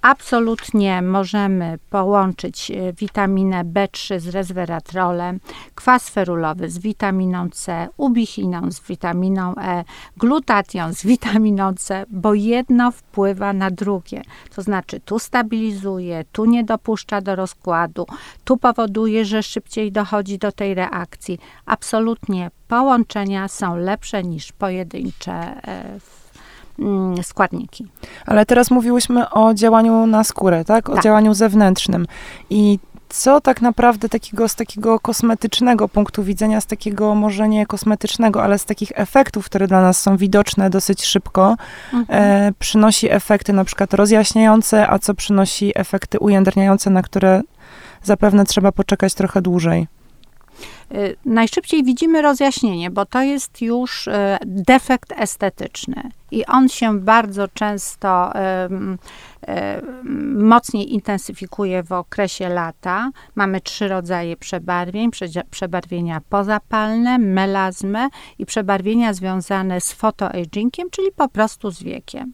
Absolutnie 0.02 1.02
możemy 1.02 1.80
połączyć 1.90 2.72
e, 2.72 2.94
witaminę 2.94 3.64
B3 3.64 4.20
z 4.20 4.28
resveratrolem, 4.28 5.40
kwas 5.76 6.10
ferulowy 6.10 6.70
z 6.70 6.80
witaminą 6.80 7.50
C, 7.50 7.88
ubichiną 7.98 8.72
z 8.72 8.82
witaminą 8.82 9.56
E, 9.56 9.84
glutation 10.18 10.94
z 10.94 11.06
witaminą 11.06 11.74
C, 11.74 12.06
bo 12.10 12.34
jedno 12.34 12.92
wpływa 12.92 13.54
na 13.54 13.72
drugie. 13.72 14.22
To 14.56 14.62
znaczy 14.62 15.00
tu 15.00 15.20
stabilizuje, 15.20 16.26
tu 16.32 16.46
nie 16.46 16.64
dopuszcza 16.64 17.22
do 17.22 17.36
rozkładu, 17.36 18.06
tu 18.44 18.58
powoduje, 18.58 19.26
że 19.26 19.44
szybciej 19.44 19.92
dochodzi 19.92 20.38
do 20.38 20.52
tej 20.52 20.74
reakcji. 20.74 21.40
Absolutnie 21.66 22.52
połączenia 22.68 23.48
są 23.48 23.76
lepsze 23.76 24.24
niż 24.24 24.52
pojedyncze 24.52 25.34
e, 25.34 26.25
składniki. 27.24 27.88
Ale 28.26 28.46
teraz 28.46 28.72
mówiłyśmy 28.72 29.30
o 29.30 29.54
działaniu 29.54 30.06
na 30.08 30.24
skórę, 30.24 30.66
tak? 30.66 30.90
O 30.90 30.94
tak. 30.94 31.04
działaniu 31.04 31.34
zewnętrznym. 31.34 32.08
I 32.50 32.80
co 33.10 33.42
tak 33.42 33.62
naprawdę 33.62 34.10
takiego 34.10 34.48
z 34.48 34.56
takiego 34.56 35.00
kosmetycznego 35.00 35.90
punktu 35.90 36.24
widzenia, 36.24 36.62
z 36.62 36.66
takiego 36.66 37.16
może 37.16 37.50
nie 37.50 37.66
kosmetycznego, 37.66 38.44
ale 38.44 38.60
z 38.60 38.66
takich 38.66 38.92
efektów, 38.96 39.46
które 39.46 39.68
dla 39.68 39.82
nas 39.82 40.02
są 40.02 40.18
widoczne 40.18 40.70
dosyć 40.70 41.06
szybko, 41.06 41.56
mhm. 41.94 42.06
e, 42.10 42.52
przynosi 42.60 43.12
efekty 43.12 43.54
na 43.54 43.66
przykład 43.66 43.94
rozjaśniające, 43.94 44.90
a 44.90 45.00
co 45.00 45.14
przynosi 45.14 45.72
efekty 45.76 46.20
ujędrniające, 46.20 46.90
na 46.90 47.02
które 47.02 47.42
zapewne 48.04 48.46
trzeba 48.46 48.72
poczekać 48.72 49.14
trochę 49.14 49.42
dłużej. 49.42 49.88
Y, 50.92 51.16
najszybciej 51.26 51.84
widzimy 51.84 52.22
rozjaśnienie, 52.22 52.90
bo 52.90 53.06
to 53.06 53.22
jest 53.22 53.62
już 53.62 54.08
y, 54.08 54.12
defekt 54.46 55.12
estetyczny 55.12 56.12
i 56.32 56.46
on 56.46 56.70
się 56.70 57.00
bardzo 57.00 57.48
często 57.48 58.34
mocniej 60.36 60.94
intensyfikuje 60.94 61.84
w 61.84 61.92
okresie 61.92 62.50
lata. 62.50 63.12
Mamy 63.36 63.62
trzy 63.62 63.88
rodzaje 63.88 64.38
przebarwień: 64.38 65.12
przebarwienia 65.50 66.22
pozapalne, 66.30 67.18
melazmę 67.20 68.08
i 68.40 68.46
przebarwienia 68.46 69.14
związane 69.14 69.82
z 69.82 69.92
photoagingiem, 69.92 70.90
czyli 70.90 71.12
po 71.16 71.30
prostu 71.30 71.72
z 71.72 71.84
wiekiem. 71.84 72.34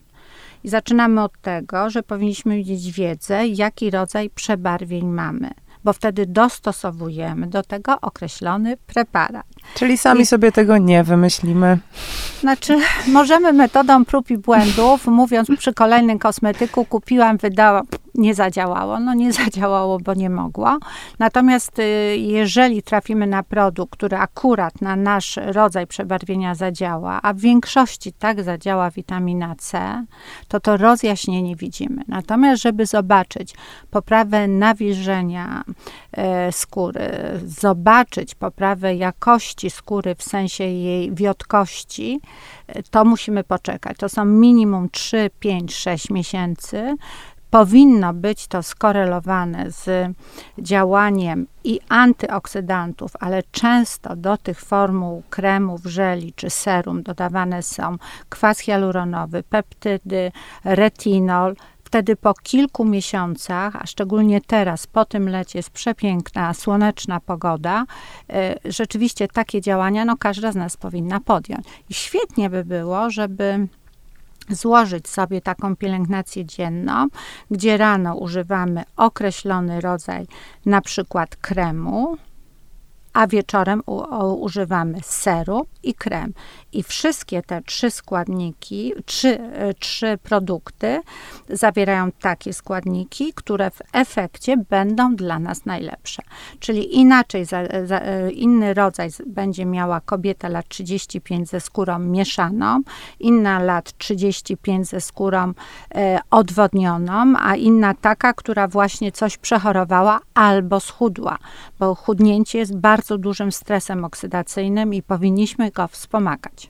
I 0.64 0.70
zaczynamy 0.70 1.24
od 1.24 1.42
tego, 1.42 1.90
że 1.90 2.04
powinniśmy 2.04 2.58
mieć 2.58 2.92
wiedzę, 2.92 3.48
jaki 3.48 3.92
rodzaj 3.92 4.30
przebarwień 4.30 5.06
mamy 5.06 5.52
bo 5.84 5.94
wtedy 5.94 6.26
dostosowujemy 6.26 7.48
do 7.48 7.64
tego 7.64 7.98
określony 8.02 8.78
preparat. 8.78 9.46
Czyli 9.76 9.98
sami 9.98 10.22
I, 10.22 10.26
sobie 10.26 10.52
tego 10.52 10.78
nie 10.78 11.04
wymyślimy. 11.04 11.78
Znaczy, 12.40 12.78
możemy 13.08 13.54
metodą 13.54 14.06
prób 14.06 14.32
i 14.32 14.38
błędów, 14.38 15.08
mówiąc 15.08 15.48
przy 15.58 15.74
kolejnym 15.74 16.20
kosmetyku, 16.20 16.86
kupiłam, 16.86 17.38
wydałam, 17.38 17.86
nie 18.22 18.36
zadziałało. 18.36 19.00
No 19.00 19.14
nie 19.14 19.34
zadziałało, 19.44 20.00
bo 20.00 20.14
nie 20.14 20.30
mogło. 20.30 20.78
Natomiast 21.20 21.80
y, 21.80 21.84
jeżeli 22.18 22.84
trafimy 22.84 23.28
na 23.28 23.44
produkt, 23.44 23.94
który 23.94 24.18
akurat 24.18 24.82
na 24.82 24.96
nasz 24.96 25.40
rodzaj 25.46 25.88
przebarwienia 25.88 26.56
zadziała, 26.56 27.20
a 27.22 27.34
w 27.34 27.38
większości 27.38 28.14
tak 28.14 28.44
zadziała 28.44 28.92
witamina 28.92 29.56
C, 29.56 30.06
to 30.48 30.60
to 30.60 30.78
rozjaśnienie 30.78 31.56
widzimy. 31.56 32.04
Natomiast, 32.08 32.62
żeby 32.62 32.86
zobaczyć 32.86 33.56
poprawę 33.92 34.48
nawilżenia 34.48 35.64
e, 36.12 36.52
skóry, 36.52 37.12
zobaczyć 37.46 38.36
poprawę 38.36 38.96
jakości 38.96 39.70
skóry 39.70 40.16
w 40.16 40.24
sensie 40.24 40.64
jej 40.64 41.16
wiotkości, 41.16 42.20
e, 42.68 42.84
to 42.84 43.06
musimy 43.06 43.44
poczekać. 43.44 43.98
To 43.98 44.10
są 44.10 44.26
minimum 44.26 44.90
3, 44.90 45.30
5, 45.40 45.76
6 45.76 46.10
miesięcy 46.10 46.96
powinno 47.52 48.14
być 48.14 48.48
to 48.48 48.64
skorelowane 48.64 49.72
z 49.72 50.16
działaniem 50.58 51.48
i 51.64 51.80
antyoksydantów, 51.90 53.12
ale 53.20 53.44
często 53.52 54.16
do 54.16 54.38
tych 54.38 54.60
formuł 54.62 55.24
kremów, 55.30 55.82
żeli 55.86 56.34
czy 56.34 56.50
serum 56.50 57.04
dodawane 57.04 57.64
są 57.64 57.98
kwas 58.30 58.60
hialuronowy, 58.60 59.44
peptydy, 59.44 60.32
retinol. 60.64 61.56
Wtedy 61.84 62.16
po 62.16 62.34
kilku 62.34 62.86
miesiącach, 62.86 63.76
a 63.76 63.86
szczególnie 63.86 64.42
teraz, 64.42 64.88
po 64.88 65.06
tym 65.06 65.30
lecie 65.30 65.60
jest 65.60 65.70
przepiękna, 65.70 66.54
słoneczna 66.54 67.20
pogoda, 67.20 67.86
e, 68.30 68.56
rzeczywiście 68.66 69.28
takie 69.28 69.62
działania 69.62 70.06
no, 70.06 70.18
każda 70.18 70.52
z 70.52 70.56
nas 70.56 70.78
powinna 70.78 71.20
podjąć. 71.20 71.66
I 71.90 71.94
świetnie 71.94 72.50
by 72.50 72.66
było, 72.66 73.10
żeby 73.10 73.68
złożyć 74.50 75.10
sobie 75.10 75.42
taką 75.42 75.76
pielęgnację 75.76 76.46
dzienną, 76.46 77.08
gdzie 77.52 77.78
rano 77.78 78.16
używamy 78.16 78.84
określony 78.98 79.82
rodzaj 79.82 80.28
na 80.66 80.82
przykład 80.82 81.36
kremu, 81.36 82.18
a 83.14 83.28
wieczorem 83.28 83.82
u, 83.86 84.02
używamy 84.36 84.98
seru 85.04 85.68
i 85.84 85.94
krem. 85.94 86.34
I 86.74 86.84
wszystkie 86.84 87.42
te 87.42 87.62
trzy 87.62 87.92
składniki, 87.92 88.94
trzy, 89.06 89.40
e, 89.40 89.74
trzy 89.74 90.18
produkty 90.24 91.02
zawierają 91.50 92.12
takie 92.12 92.54
składniki, 92.54 93.34
które 93.34 93.72
w 93.72 93.82
efekcie 93.94 94.58
będą 94.58 95.16
dla 95.16 95.40
nas 95.40 95.66
najlepsze. 95.66 96.24
Czyli 96.60 96.98
inaczej, 96.98 97.46
za, 97.46 97.64
za, 97.86 98.00
e, 98.00 98.32
inny 98.32 98.74
rodzaj 98.74 99.10
będzie 99.28 99.66
miała 99.66 100.02
kobieta 100.02 100.50
lat 100.50 100.68
35 100.68 101.50
ze 101.50 101.60
skórą 101.60 102.00
mieszaną, 102.00 102.82
inna 103.20 103.60
lat 103.60 103.98
35 103.98 104.88
ze 104.88 105.02
skórą 105.02 105.54
e, 105.96 106.20
odwodnioną, 106.32 107.34
a 107.40 107.56
inna 107.56 107.94
taka, 107.94 108.34
która 108.34 108.68
właśnie 108.68 109.12
coś 109.12 109.38
przechorowała 109.38 110.20
albo 110.34 110.80
schudła, 110.80 111.38
bo 111.80 111.96
chudnięcie 111.96 112.60
jest 112.60 112.78
bardzo 112.78 113.01
dużym 113.18 113.52
stresem 113.52 114.06
oksydacyjnym 114.06 114.94
i 114.94 115.02
powinniśmy 115.02 115.72
go 115.72 115.88
wspomagać. 115.88 116.70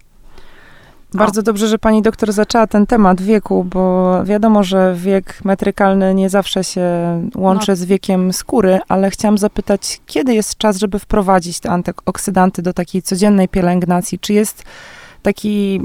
Bardzo 1.14 1.40
o. 1.40 1.44
dobrze, 1.44 1.68
że 1.68 1.80
pani 1.80 2.02
doktor 2.02 2.32
zaczęła 2.32 2.68
ten 2.68 2.86
temat 2.88 3.22
wieku, 3.22 3.64
bo 3.64 4.24
wiadomo, 4.24 4.64
że 4.64 4.96
wiek 4.98 5.46
metrykalny 5.46 6.16
nie 6.16 6.30
zawsze 6.30 6.64
się 6.64 6.84
łączy 7.36 7.72
no. 7.72 7.76
z 7.76 7.84
wiekiem 7.84 8.34
skóry, 8.34 8.80
ale 8.88 9.10
chciałam 9.10 9.38
zapytać, 9.38 10.02
kiedy 10.06 10.34
jest 10.34 10.58
czas, 10.58 10.78
żeby 10.78 11.00
wprowadzić 11.00 11.60
te 11.60 11.70
antyoksydanty 11.70 12.62
do 12.62 12.74
takiej 12.74 13.02
codziennej 13.02 13.50
pielęgnacji? 13.50 14.20
Czy 14.20 14.34
jest 14.34 14.64
taki, 15.22 15.82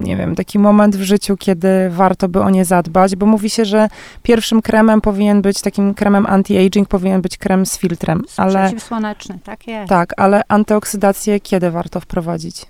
nie 0.00 0.16
wiem, 0.16 0.34
taki 0.34 0.58
moment 0.58 0.96
w 0.96 1.02
życiu, 1.02 1.36
kiedy 1.36 1.90
warto 1.90 2.28
by 2.28 2.40
o 2.40 2.50
nie 2.50 2.64
zadbać, 2.64 3.16
bo 3.16 3.26
mówi 3.26 3.50
się, 3.50 3.64
że 3.64 3.88
pierwszym 4.22 4.62
kremem 4.62 5.00
powinien 5.00 5.42
być, 5.42 5.60
takim 5.60 5.94
kremem 5.94 6.24
anti-aging 6.26 6.86
powinien 6.86 7.22
być 7.22 7.38
krem 7.38 7.66
z 7.66 7.78
filtrem. 7.78 8.22
Ale, 8.36 8.66
Przeciwsłoneczny, 8.66 9.38
tak 9.44 9.66
jest. 9.66 9.88
Tak, 9.88 10.12
ale 10.16 10.42
antyoksydację 10.48 11.40
kiedy 11.40 11.70
warto 11.70 12.00
wprowadzić? 12.00 12.66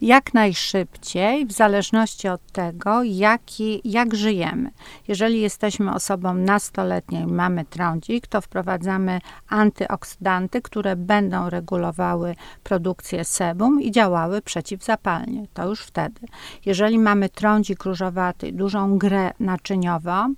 Jak 0.00 0.34
najszybciej, 0.34 1.46
w 1.46 1.52
zależności 1.52 2.28
od 2.28 2.52
tego, 2.52 3.02
jaki, 3.02 3.80
jak 3.84 4.14
żyjemy. 4.14 4.70
Jeżeli 5.08 5.40
jesteśmy 5.40 5.94
osobą 5.94 6.34
nastoletnią 6.34 7.28
i 7.28 7.32
mamy 7.32 7.64
trądzik, 7.64 8.26
to 8.26 8.40
wprowadzamy 8.40 9.20
antyoksydanty, 9.48 10.62
które 10.62 10.96
będą 10.96 11.50
regulowały 11.50 12.34
produkcję 12.64 13.24
sebum 13.24 13.82
i 13.82 13.90
działały 13.90 14.42
przeciwzapalnie. 14.42 15.46
To 15.54 15.68
już 15.68 15.80
wtedy. 15.80 16.20
Jeżeli 16.66 16.98
mamy 16.98 17.28
trądzik 17.28 17.84
różowaty, 17.84 18.52
dużą 18.52 18.98
grę 18.98 19.30
naczyniową, 19.40 20.34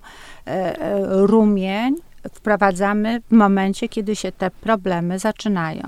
e, 0.47 0.81
e, 0.81 1.27
rumień, 1.27 1.95
wprowadzamy 2.33 3.21
w 3.29 3.31
momencie, 3.31 3.89
kiedy 3.89 4.15
się 4.15 4.31
te 4.31 4.51
problemy 4.51 5.19
zaczynają. 5.19 5.87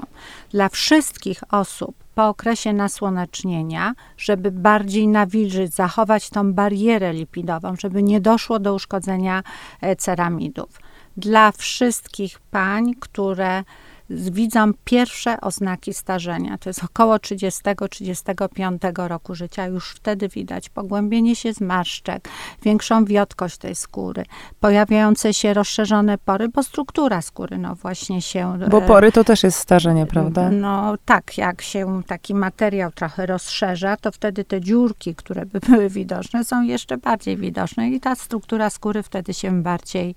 Dla 0.52 0.70
wszystkich 0.70 1.44
osób 1.52 1.96
po 2.16 2.28
okresie 2.28 2.74
nasłonecznienia, 2.74 3.94
żeby 4.18 4.52
bardziej 4.52 5.08
nawilżyć, 5.08 5.74
zachować 5.74 6.30
tą 6.30 6.54
barierę 6.54 7.14
lipidową, 7.14 7.76
żeby 7.80 8.04
nie 8.04 8.22
doszło 8.22 8.60
do 8.60 8.74
uszkodzenia 8.74 9.44
e, 9.82 9.96
ceramidów. 9.96 10.80
Dla 11.18 11.52
wszystkich 11.52 12.40
pań, 12.40 12.94
które 13.00 13.64
widzą 14.10 14.72
pierwsze 14.86 15.42
oznaki 15.42 15.94
starzenia. 15.94 16.58
To 16.58 16.70
jest 16.70 16.84
około 16.84 17.16
30-35 17.16 19.08
roku 19.08 19.36
życia. 19.36 19.66
Już 19.66 19.90
wtedy 19.90 20.30
widać 20.30 20.70
pogłębienie 20.70 21.36
się 21.36 21.54
zmarszczek, 21.54 22.30
większą 22.62 23.06
wiotkość 23.06 23.58
tej 23.58 23.76
skóry, 23.76 24.24
pojawiające 24.60 25.34
się 25.34 25.54
rozszerzone 25.54 26.18
pory, 26.18 26.50
bo 26.50 26.64
struktura 26.64 27.22
skóry 27.22 27.58
no 27.58 27.76
właśnie 27.76 28.22
się... 28.22 28.60
Bo 28.70 28.78
e, 28.78 28.88
pory 28.88 29.12
to 29.12 29.24
też 29.24 29.44
jest 29.44 29.58
starzenie, 29.58 30.06
prawda? 30.06 30.50
No 30.52 30.96
tak, 31.06 31.38
jak 31.38 31.62
się 31.62 32.02
taki 32.08 32.36
materiał 32.36 32.92
trochę 32.92 33.26
rozszerza, 33.26 33.98
to 33.98 34.12
wtedy 34.12 34.44
te 34.44 34.62
dziurki, 34.62 35.16
które 35.16 35.46
by 35.46 35.60
były 35.60 35.90
widoczne, 35.90 36.44
są 36.44 36.64
jeszcze 36.64 36.98
bardziej 36.98 37.38
widoczne 37.38 37.90
i 37.90 38.00
ta 38.00 38.16
struktura 38.16 38.70
skóry 38.70 39.04
wtedy 39.04 39.34
się 39.34 39.64
bardziej 39.64 40.16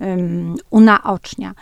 um, 0.00 0.56
unaocznia. 0.70 1.54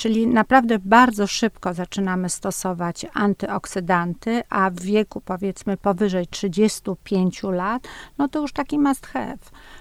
Czyli 0.00 0.26
naprawdę 0.26 0.78
bardzo 0.78 1.26
szybko 1.26 1.74
zaczynamy 1.74 2.28
stosować 2.28 3.06
antyoksydanty, 3.14 4.42
a 4.50 4.70
w 4.70 4.80
wieku 4.80 5.20
powiedzmy 5.20 5.76
powyżej 5.76 6.26
35 6.26 7.42
lat, 7.42 7.88
no 8.18 8.28
to 8.28 8.40
już 8.40 8.52
taki 8.52 8.78
must 8.78 9.06
have 9.06 9.38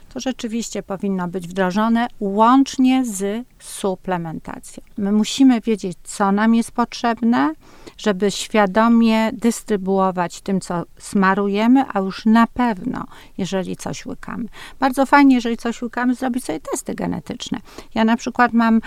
to 0.10 0.20
rzeczywiście 0.20 0.84
powinno 0.84 1.28
być 1.28 1.48
wdrożone 1.48 2.08
łącznie 2.20 3.06
z 3.06 3.46
suplementacją. 3.60 4.84
My 4.98 5.12
musimy 5.12 5.62
wiedzieć, 5.62 5.98
co 6.04 6.32
nam 6.32 6.56
jest 6.56 6.72
potrzebne, 6.72 7.54
żeby 7.98 8.32
świadomie 8.32 9.32
dystrybuować 9.34 10.42
tym, 10.42 10.62
co 10.62 10.84
smarujemy, 10.98 11.86
a 11.94 12.00
już 12.00 12.26
na 12.26 12.48
pewno, 12.48 13.06
jeżeli 13.38 13.76
coś 13.76 14.06
łykamy. 14.06 14.46
Bardzo 14.80 15.06
fajnie, 15.06 15.36
jeżeli 15.36 15.58
coś 15.58 15.82
łykamy, 15.82 16.16
zrobić 16.16 16.46
sobie 16.46 16.60
testy 16.60 16.96
genetyczne. 16.96 17.60
Ja 17.96 18.06
na 18.06 18.18
przykład 18.18 18.54
mam 18.54 18.82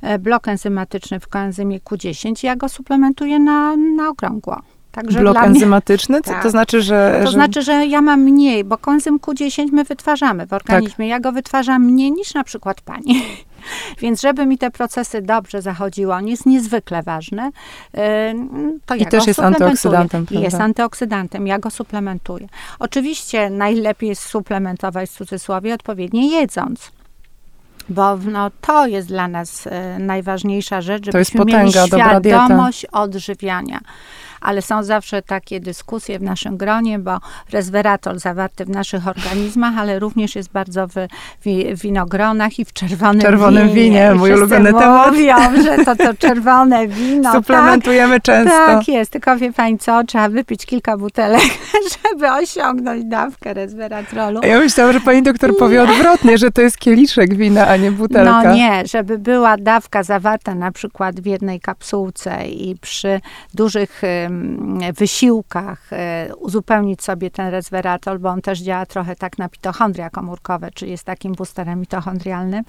e, 0.00 0.18
blok 0.18 0.48
enzymatyczny 0.48 1.20
w 1.20 1.28
koenzymie 1.28 1.80
Q10, 1.80 2.44
ja 2.44 2.56
go 2.56 2.68
suplementuję 2.68 3.38
na, 3.38 3.76
na 3.76 4.08
okrągło. 4.08 4.62
Także 5.02 5.20
Blok 5.20 5.36
enzymatyczny? 5.36 6.22
Tak. 6.22 6.42
To 6.42 6.50
znaczy, 6.50 6.82
że... 6.82 7.18
To 7.20 7.26
że... 7.26 7.32
znaczy, 7.32 7.62
że 7.62 7.86
ja 7.86 8.02
mam 8.02 8.20
mniej, 8.20 8.64
bo 8.64 8.78
koenzym 8.78 9.18
Q10 9.18 9.66
my 9.72 9.84
wytwarzamy 9.84 10.46
w 10.46 10.52
organizmie. 10.52 11.04
Tak. 11.04 11.08
Ja 11.08 11.20
go 11.20 11.32
wytwarzam 11.32 11.84
mniej 11.84 12.12
niż 12.12 12.34
na 12.34 12.44
przykład 12.44 12.80
pani. 12.80 13.22
Więc 14.00 14.20
żeby 14.20 14.46
mi 14.46 14.58
te 14.58 14.70
procesy 14.70 15.22
dobrze 15.22 15.62
zachodziły, 15.62 16.14
on 16.14 16.28
jest 16.28 16.46
niezwykle 16.46 17.02
ważny, 17.02 17.48
y, 17.48 18.00
to 18.86 18.94
I 18.94 19.00
ja 19.00 19.06
też 19.06 19.26
jest 19.26 19.40
antyoksydantem. 19.40 20.26
Jest 20.30 20.60
antyoksydantem, 20.60 21.46
ja 21.46 21.58
go 21.58 21.70
suplementuję. 21.70 22.48
Oczywiście 22.78 23.50
najlepiej 23.50 24.08
jest 24.08 24.22
suplementować 24.22 25.10
w 25.10 25.12
cudzysłowie 25.12 25.74
odpowiednio 25.74 26.22
jedząc 26.22 26.92
bo 27.88 28.16
no, 28.16 28.50
to 28.60 28.86
jest 28.86 29.08
dla 29.08 29.28
nas 29.28 29.66
y, 29.66 29.70
najważniejsza 29.98 30.80
rzecz, 30.80 31.04
żebyśmy 31.04 31.12
to 31.12 31.18
jest 31.18 31.32
potęga, 31.32 31.80
mieli 31.96 32.28
świadomość 32.28 32.84
odżywiania 32.84 33.80
ale 34.40 34.62
są 34.62 34.82
zawsze 34.82 35.22
takie 35.22 35.60
dyskusje 35.60 36.18
w 36.18 36.22
naszym 36.22 36.56
gronie, 36.56 36.98
bo 36.98 37.18
resveratrol 37.52 38.18
zawarty 38.18 38.64
w 38.64 38.68
naszych 38.68 39.08
organizmach, 39.08 39.78
ale 39.78 39.98
również 39.98 40.36
jest 40.36 40.52
bardzo 40.52 40.86
w, 40.86 40.92
w 41.44 41.80
winogronach 41.80 42.58
i 42.58 42.64
w 42.64 42.72
czerwonym, 42.72 43.22
czerwonym 43.22 43.68
winie. 43.68 43.74
winie 43.74 44.14
mój 44.14 44.32
ulubiony 44.32 44.72
temat. 44.72 45.10
mówią, 45.10 45.36
że 45.62 45.84
to 45.84 45.96
to 45.96 46.14
czerwone 46.14 46.88
wino. 46.88 47.32
Suplementujemy 47.32 48.14
tak, 48.14 48.22
często. 48.22 48.66
Tak 48.66 48.88
jest, 48.88 49.10
tylko 49.10 49.36
wie 49.36 49.52
pani 49.52 49.78
co, 49.78 50.04
trzeba 50.04 50.28
wypić 50.28 50.66
kilka 50.66 50.96
butelek, 50.96 51.42
żeby 51.94 52.32
osiągnąć 52.32 53.04
dawkę 53.04 53.54
resveratrolu. 53.54 54.40
Ja 54.42 54.58
myślałam, 54.58 54.92
że 54.92 55.00
pani 55.00 55.22
doktor 55.22 55.56
powie 55.56 55.82
odwrotnie, 55.82 56.38
że 56.38 56.50
to 56.50 56.62
jest 56.62 56.78
kieliszek 56.78 57.34
wina, 57.34 57.66
a 57.68 57.76
nie 57.76 57.92
butelka. 57.92 58.42
No 58.42 58.54
nie, 58.54 58.82
żeby 58.86 59.18
była 59.18 59.56
dawka 59.56 60.02
zawarta 60.02 60.54
na 60.54 60.72
przykład 60.72 61.20
w 61.20 61.26
jednej 61.26 61.60
kapsułce 61.60 62.48
i 62.48 62.76
przy 62.80 63.20
dużych 63.54 64.02
wysiłkach 64.96 65.92
e, 65.92 66.28
uzupełnić 66.36 67.02
sobie 67.02 67.30
ten 67.30 67.48
resveratrol, 67.48 68.18
bo 68.18 68.28
on 68.28 68.42
też 68.42 68.60
działa 68.60 68.86
trochę 68.86 69.16
tak 69.16 69.38
na 69.38 69.44
mitochondria 69.44 70.10
komórkowe, 70.10 70.70
czyli 70.74 70.90
jest 70.90 71.04
takim 71.04 71.32
boosterem 71.32 71.80
mitochondrialnym, 71.80 72.64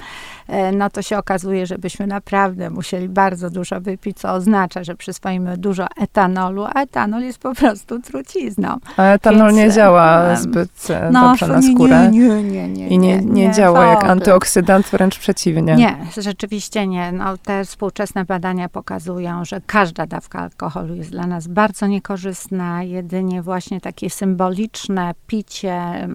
e, 0.48 0.72
no 0.72 0.90
to 0.90 1.02
się 1.02 1.18
okazuje, 1.18 1.66
że 1.66 1.78
byśmy 1.78 2.08
naprawdę 2.08 2.70
musieli 2.70 3.10
bardzo 3.10 3.50
dużo 3.50 3.82
wypić, 3.82 4.20
co 4.20 4.34
oznacza, 4.34 4.84
że 4.84 4.96
przyswoimy 4.96 5.58
dużo 5.58 5.88
etanolu, 5.98 6.66
a 6.74 6.82
etanol 6.82 7.22
jest 7.22 7.40
po 7.40 7.56
prostu 7.56 8.00
trucizną. 8.02 8.78
A 8.98 9.04
etanol 9.04 9.48
Więc, 9.48 9.58
nie 9.58 9.72
działa 9.72 10.36
zbyt 10.36 10.90
e, 10.90 11.10
no, 11.12 11.22
dobrze 11.22 11.48
na 11.48 11.62
skórę. 11.62 12.10
Nie, 12.12 12.20
nie, 12.20 12.44
nie, 12.44 12.70
nie, 12.70 12.88
I 12.88 12.98
nie, 12.98 13.18
nie, 13.18 13.48
nie 13.48 13.54
działa 13.54 13.86
jak 13.86 14.04
antyoksydant, 14.04 14.88
wręcz 14.88 15.20
przeciwnie. 15.20 15.76
Nie, 15.76 15.98
rzeczywiście 16.18 16.88
nie. 16.88 17.12
No, 17.12 17.38
te 17.38 17.66
współczesne 17.66 18.26
badania 18.26 18.70
pokazują, 18.70 19.46
że 19.46 19.62
każda 19.66 20.06
dawka 20.06 20.40
alkoholu 20.40 20.96
jest 20.96 21.12
dla 21.12 21.28
nas 21.28 21.48
bardzo 21.50 21.88
niekorzystna, 21.88 22.84
jedynie 22.84 23.42
właśnie 23.42 23.82
takie 23.82 24.10
symboliczne 24.10 25.14
picie 25.28 26.08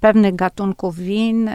pewnych 0.00 0.34
gatunków 0.34 0.98
win 0.98 1.50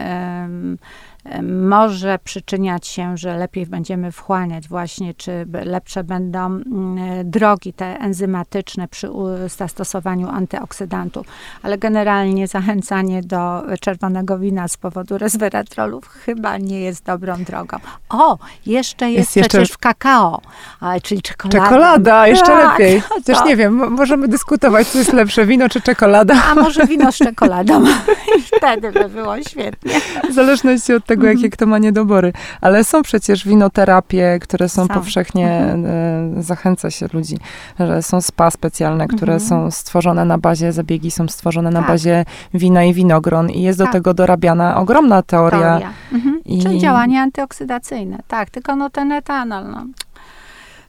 może 1.42 2.18
przyczyniać 2.24 2.86
się, 2.86 3.16
że 3.16 3.36
lepiej 3.36 3.66
będziemy 3.66 4.12
wchłaniać 4.12 4.68
właśnie, 4.68 5.14
czy 5.14 5.46
lepsze 5.64 6.04
będą 6.04 6.46
mm, 6.46 7.30
drogi 7.30 7.72
te 7.72 7.86
enzymatyczne 7.86 8.88
przy 8.88 9.08
zastosowaniu 9.56 10.28
antyoksydantów, 10.28 11.26
ale 11.62 11.78
generalnie 11.78 12.46
zachęcanie 12.48 13.22
do 13.22 13.62
czerwonego 13.80 14.38
wina 14.38 14.68
z 14.68 14.76
powodu 14.76 15.18
resveratrolów 15.18 16.08
chyba 16.08 16.58
nie 16.58 16.80
jest 16.80 17.04
dobrą 17.04 17.44
drogą. 17.44 17.76
O, 18.08 18.38
jeszcze 18.66 19.10
jest, 19.10 19.36
jest 19.36 19.48
przecież 19.48 19.60
jeszcze... 19.60 19.74
w 19.74 19.78
kakao, 19.78 20.40
czyli 21.02 21.22
czekolada. 21.22 21.64
Czekolada, 21.64 22.26
jeszcze 22.26 22.46
tak, 22.46 22.78
lepiej. 22.78 23.02
Też 23.24 23.38
nie 23.44 23.56
wiem, 23.56 23.74
możemy 23.74 24.28
dyskutować, 24.28 24.88
co 24.88 24.98
jest 24.98 25.12
lepsze, 25.12 25.46
wino 25.46 25.68
czy 25.68 25.80
czekolada. 25.80 26.34
A 26.50 26.54
może 26.54 26.86
wino 26.86 27.12
z 27.12 27.16
czekoladą. 27.28 27.84
I 28.38 28.42
wtedy 28.42 28.92
by 28.92 29.08
było 29.08 29.42
świetnie. 29.42 30.00
W 30.30 30.32
zależności 30.32 30.92
od 30.94 31.04
tego, 31.08 31.26
jakie 31.26 31.50
kto 31.50 31.66
ma 31.66 31.78
niedobory. 31.78 32.32
Ale 32.60 32.84
są 32.84 33.02
przecież 33.02 33.46
winoterapie, 33.46 34.38
które 34.40 34.68
są, 34.68 34.86
są. 34.86 34.88
powszechnie, 34.88 35.50
mhm. 35.50 35.84
E, 36.38 36.42
zachęca 36.42 36.90
się 36.90 37.06
ludzi, 37.12 37.38
że 37.80 38.02
są 38.02 38.20
spa 38.20 38.50
specjalne, 38.50 39.08
które 39.08 39.32
mhm. 39.32 39.48
są 39.48 39.70
stworzone 39.70 40.24
na 40.24 40.38
bazie, 40.38 40.72
zabiegi 40.72 41.10
są 41.10 41.28
stworzone 41.28 41.70
na 41.70 41.80
tak. 41.80 41.88
bazie 41.88 42.24
wina 42.54 42.84
i 42.84 42.94
winogron 42.94 43.50
i 43.50 43.62
jest 43.62 43.78
do 43.78 43.84
tak. 43.84 43.92
tego 43.92 44.14
dorabiana 44.14 44.76
ogromna 44.76 45.22
teoria. 45.22 45.58
teoria. 45.58 45.90
Mhm. 46.12 46.40
I... 46.44 46.62
Czyli 46.62 46.78
działanie 46.78 47.20
antyoksydacyjne, 47.20 48.18
tak, 48.28 48.50
tylko 48.50 48.76
no 48.76 48.90
ten 48.90 49.12
etanol, 49.12 49.70
no. 49.70 49.86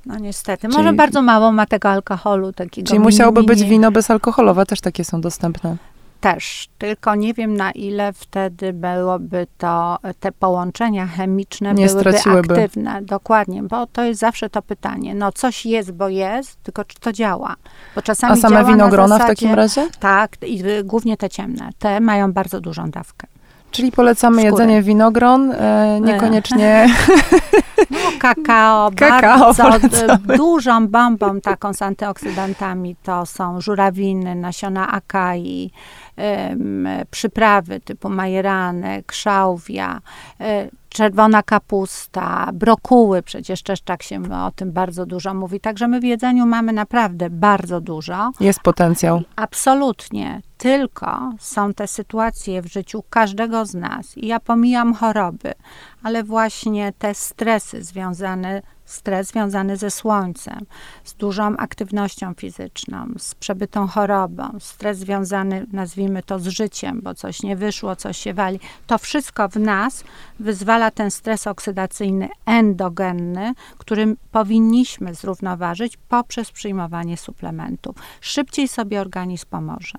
No 0.05 0.19
niestety. 0.19 0.67
Czyli, 0.67 0.77
Może 0.77 0.93
bardzo 0.93 1.21
mało 1.21 1.51
ma 1.51 1.65
tego 1.65 1.89
alkoholu 1.89 2.53
takiego. 2.53 2.88
Czyli 2.88 2.99
musiałoby 2.99 3.43
być 3.43 3.63
wino 3.63 3.91
bezalkoholowe, 3.91 4.65
też 4.65 4.82
takie 4.82 5.05
są 5.05 5.21
dostępne 5.21 5.77
też, 6.19 6.69
tylko 6.77 7.15
nie 7.15 7.34
wiem 7.34 7.58
na 7.58 7.71
ile 7.71 8.13
wtedy 8.13 8.73
byłoby 8.73 9.47
to, 9.58 9.97
te 10.19 10.32
połączenia 10.32 11.08
chemiczne 11.08 11.73
nie 11.73 11.88
byłyby 11.88 12.12
straciłyby. 12.12 12.53
aktywne. 12.53 13.01
Dokładnie, 13.01 13.63
bo 13.63 13.88
to 13.88 14.03
jest 14.03 14.19
zawsze 14.19 14.49
to 14.49 14.62
pytanie. 14.62 15.15
No 15.15 15.32
coś 15.32 15.65
jest, 15.65 15.91
bo 15.91 16.10
jest, 16.10 16.63
tylko 16.63 16.86
czy 16.86 16.99
to 16.99 17.13
działa? 17.13 17.55
Bo 17.95 18.01
czasami 18.01 18.34
A 18.34 18.36
same 18.36 18.65
winogrona 18.65 19.08
zasadzie, 19.08 19.34
w 19.34 19.39
takim 19.39 19.53
razie? 19.53 19.88
Tak, 19.99 20.32
i 20.47 20.63
głównie 20.84 21.17
te 21.17 21.29
ciemne. 21.29 21.69
Te 21.79 21.99
mają 21.99 22.34
bardzo 22.34 22.62
dużą 22.62 22.91
dawkę. 22.91 23.27
Czyli 23.71 23.91
polecamy 23.91 24.43
jedzenie 24.43 24.82
winogron, 24.82 25.51
e, 25.51 25.99
niekoniecznie... 26.01 26.88
Kakao, 28.19 28.91
kakao 28.95 29.53
bardzo 29.53 30.17
dużą 30.38 30.88
bombą 30.88 31.41
taką 31.41 31.73
z 31.73 31.82
antyoksydantami 31.82 32.95
to 33.03 33.25
są 33.25 33.62
żurawiny, 33.62 34.36
nasiona 34.36 34.91
akai, 34.91 35.71
przyprawy 37.12 37.79
typu 37.79 38.10
majeranek, 38.10 39.12
szałwia, 39.12 40.01
e, 40.39 40.69
czerwona 40.89 41.43
kapusta, 41.43 42.49
brokuły, 42.54 43.23
przecież 43.23 43.62
tak 43.86 44.04
się 44.04 44.34
o 44.34 44.52
tym 44.52 44.71
bardzo 44.71 45.06
dużo 45.06 45.34
mówi. 45.34 45.60
Także 45.60 45.88
my 45.88 45.99
w 45.99 46.04
jedzeniu 46.04 46.45
mamy 46.45 46.73
naprawdę 46.73 47.30
bardzo 47.30 47.82
dużo. 47.82 48.32
Jest 48.39 48.60
potencjał. 48.60 49.21
Absolutnie. 49.36 50.41
tylko 50.58 51.34
są 51.39 51.73
te 51.73 51.88
sytuacje 51.88 52.62
w 52.62 52.67
życiu 52.67 53.04
każdego 53.10 53.65
z 53.65 53.73
nas, 53.73 54.17
i 54.17 54.28
ja 54.28 54.39
pomijam 54.39 54.93
choroby, 54.93 55.54
ale 56.04 56.23
właśnie 56.23 56.93
te 56.97 57.13
stresy 57.13 57.84
związane 57.84 58.62
stres 58.91 59.28
związany 59.28 59.78
ze 59.78 59.91
słońcem, 59.91 60.65
z 61.04 61.13
dużą 61.13 61.58
aktywnością 61.58 62.34
fizyczną, 62.34 63.08
z 63.17 63.36
przebytą 63.36 63.88
chorobą, 63.88 64.58
stres 64.60 64.97
związany, 64.97 65.65
nazwijmy 65.71 66.23
to, 66.23 66.39
z 66.39 66.47
życiem, 66.47 67.02
bo 67.04 67.15
coś 67.15 67.43
nie 67.43 67.56
wyszło, 67.56 67.95
coś 67.95 68.17
się 68.17 68.34
wali. 68.34 68.60
To 68.88 68.97
wszystko 68.97 69.49
w 69.49 69.56
nas 69.56 70.04
wyzwala 70.39 70.91
ten 70.91 71.12
stres 71.12 71.47
oksydacyjny 71.47 72.30
endogenny, 72.45 73.54
którym 73.78 74.17
powinniśmy 74.32 75.15
zrównoważyć 75.15 75.97
poprzez 75.97 76.52
przyjmowanie 76.52 77.17
suplementów. 77.17 77.95
Szybciej 78.21 78.67
sobie 78.67 79.02
organizm 79.02 79.45
pomoże. 79.49 79.97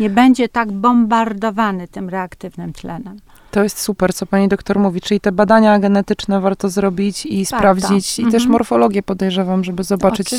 Nie 0.00 0.10
będzie 0.10 0.48
tak 0.48 0.72
bombardowany 0.72 1.88
tym 1.88 2.08
reaktywnym 2.08 2.72
tlenem. 2.72 3.16
To 3.52 3.62
jest 3.62 3.80
super, 3.80 4.14
co 4.14 4.26
pani 4.26 4.48
doktor 4.48 4.78
mówi, 4.78 5.00
czyli 5.00 5.20
te 5.20 5.32
badania 5.32 5.78
genetyczne 5.78 6.40
warto 6.40 6.68
zrobić 6.68 7.26
i 7.26 7.44
warto. 7.44 7.56
sprawdzić 7.56 8.18
i 8.18 8.22
mhm. 8.22 8.32
też 8.32 8.46
morfologię 8.46 9.02
podejrzewam, 9.02 9.64
żeby 9.64 9.84
zobaczyć, 9.84 10.30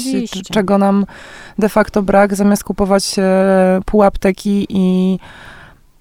czego 0.52 0.78
nam 0.78 1.06
de 1.60 1.70
facto 1.70 2.02
brak, 2.02 2.36
zamiast 2.36 2.64
kupować 2.64 3.16
e, 3.18 3.82
pół 3.86 4.04
apteki 4.04 4.66
i 4.70 5.20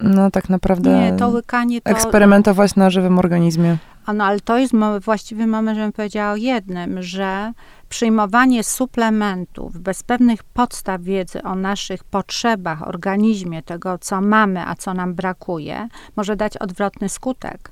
no 0.01 0.31
tak 0.31 0.49
naprawdę 0.49 0.91
Nie, 0.91 1.13
to 1.13 1.29
łykanie 1.29 1.81
to... 1.81 1.91
eksperymentować 1.91 2.77
na 2.77 2.91
żywym 2.91 3.19
organizmie. 3.19 3.77
A 4.07 4.13
no, 4.13 4.25
ale 4.25 4.41
to 4.41 4.59
jest 4.59 4.75
właściwy 5.01 5.47
moment, 5.47 5.79
żebym 5.79 5.93
powiedziała 5.93 6.33
o 6.33 6.37
jednym, 6.37 7.03
że 7.03 7.53
przyjmowanie 7.93 8.65
suplementów 8.65 9.79
bez 9.79 10.03
pewnych 10.03 10.43
podstaw 10.45 11.03
wiedzy 11.03 11.43
o 11.43 11.55
naszych 11.55 12.05
potrzebach, 12.05 12.89
organizmie, 12.89 13.63
tego 13.63 13.99
co 13.99 14.21
mamy, 14.21 14.67
a 14.67 14.75
co 14.75 14.95
nam 14.95 15.15
brakuje, 15.15 15.89
może 16.17 16.37
dać 16.37 16.57
odwrotny 16.57 17.09
skutek 17.09 17.71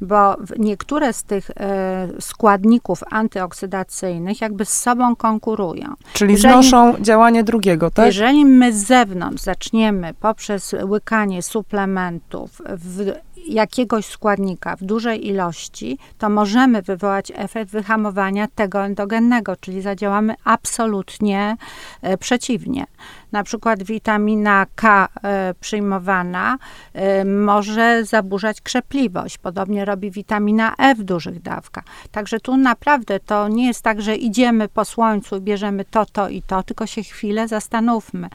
bo 0.00 0.36
niektóre 0.58 1.12
z 1.12 1.22
tych 1.22 1.50
e, 1.50 2.08
składników 2.20 3.02
antyoksydacyjnych 3.10 4.40
jakby 4.40 4.64
z 4.64 4.80
sobą 4.80 5.16
konkurują. 5.16 5.94
Czyli 6.12 6.32
jeżeli, 6.32 6.52
znoszą 6.52 7.00
działanie 7.00 7.44
drugiego, 7.44 7.90
tak? 7.90 8.06
Jeżeli 8.06 8.44
my 8.44 8.72
z 8.72 8.86
zewnątrz 8.86 9.42
zaczniemy 9.42 10.14
poprzez 10.14 10.74
łykanie 10.84 11.42
suplementów 11.42 12.62
w 12.68 13.12
jakiegoś 13.48 14.06
składnika 14.06 14.76
w 14.76 14.84
dużej 14.84 15.26
ilości, 15.26 15.98
to 16.18 16.28
możemy 16.28 16.82
wywołać 16.82 17.32
efekt 17.34 17.70
wyhamowania 17.70 18.48
tego 18.54 18.84
endogennego, 18.84 19.56
czyli 19.56 19.82
zadziałamy 19.82 20.34
absolutnie 20.44 21.56
e, 22.02 22.18
przeciwnie. 22.18 22.86
Na 23.32 23.42
przykład 23.42 23.82
witamina 23.82 24.66
K 24.74 25.08
e, 25.22 25.54
przyjmowana 25.60 26.58
e, 26.92 27.24
może 27.24 28.04
zaburzać 28.04 28.60
krzepliwość. 28.60 29.38
Podobnie 29.38 29.84
robi 29.84 30.10
witamina 30.10 30.74
E 30.78 30.94
w 30.94 31.02
dużych 31.02 31.42
dawkach. 31.42 31.84
Także 32.10 32.40
tu 32.40 32.56
naprawdę 32.56 33.20
to 33.20 33.48
nie 33.48 33.66
jest 33.66 33.82
tak, 33.82 34.02
że 34.02 34.16
idziemy 34.16 34.68
po 34.68 34.84
słońcu 34.84 35.36
i 35.36 35.40
bierzemy 35.40 35.84
to, 35.84 36.06
to 36.06 36.28
i 36.28 36.42
to, 36.42 36.62
tylko 36.62 36.86
się 36.86 37.02
chwilę 37.02 37.48
zastanówmy. 37.48 38.28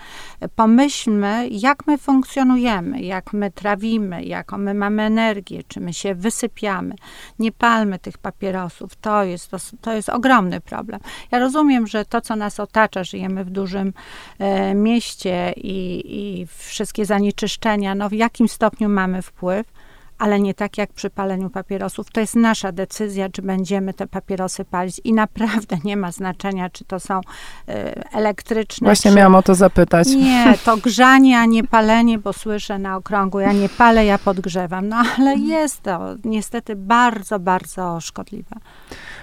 Pomyślmy, 0.55 1.47
jak 1.51 1.87
my 1.87 1.97
funkcjonujemy, 1.97 3.01
jak 3.01 3.33
my 3.33 3.51
trawimy, 3.51 4.23
jaką 4.23 4.57
my 4.57 4.73
mamy 4.73 4.94
energię, 5.03 5.61
czy 5.67 5.79
my 5.79 5.93
się 5.93 6.15
wysypiamy. 6.15 6.95
Nie 7.39 7.51
palmy 7.51 7.99
tych 7.99 8.17
papierosów. 8.17 8.95
To 8.95 9.23
jest, 9.23 9.51
to, 9.51 9.57
to 9.81 9.93
jest 9.93 10.09
ogromny 10.09 10.61
problem. 10.61 10.99
Ja 11.31 11.39
rozumiem, 11.39 11.87
że 11.87 12.05
to, 12.05 12.21
co 12.21 12.35
nas 12.35 12.59
otacza, 12.59 13.03
żyjemy 13.03 13.43
w 13.43 13.49
dużym 13.49 13.93
e, 14.39 14.75
mieście 14.75 15.53
i, 15.57 16.03
i 16.05 16.47
wszystkie 16.47 17.05
zanieczyszczenia, 17.05 17.95
no 17.95 18.09
w 18.09 18.13
jakim 18.13 18.47
stopniu 18.47 18.89
mamy 18.89 19.21
wpływ, 19.21 19.74
ale 20.17 20.39
nie 20.39 20.53
tak 20.53 20.77
jak 20.77 20.93
przy 20.93 21.09
paleniu 21.09 21.49
papierosów. 21.49 22.11
To 22.11 22.19
jest 22.19 22.35
nasza 22.35 22.71
decyzja, 22.71 23.29
czy 23.29 23.41
będziemy 23.41 23.93
te 23.93 24.07
papierosy 24.07 24.65
palić 24.65 25.01
i 25.03 25.13
naprawdę 25.13 25.77
nie 25.83 25.97
ma 25.97 26.11
znaczenia, 26.11 26.69
czy 26.69 26.85
to 26.85 26.99
są 26.99 27.19
y, 27.19 27.73
elektryczne. 28.13 28.85
Właśnie 28.85 29.11
czy... 29.11 29.17
miałam 29.17 29.35
o 29.35 29.43
to 29.43 29.55
zapytać. 29.55 30.07
Nie, 30.07 30.53
to 30.65 30.77
grzanie, 30.77 31.39
a 31.39 31.45
nie 31.45 31.63
palenie, 31.63 32.19
bo 32.19 32.33
słyszę 32.33 32.79
na 32.79 32.97
okrągło, 32.97 33.39
ja 33.39 33.53
nie 33.53 33.69
palę, 33.69 34.05
ja 34.05 34.17
podgrzewam. 34.17 34.87
No 34.87 35.03
ale 35.17 35.35
jest 35.35 35.81
to 35.81 35.99
niestety 36.23 36.75
bardzo, 36.75 37.39
bardzo 37.39 38.01
szkodliwe. 38.01 38.55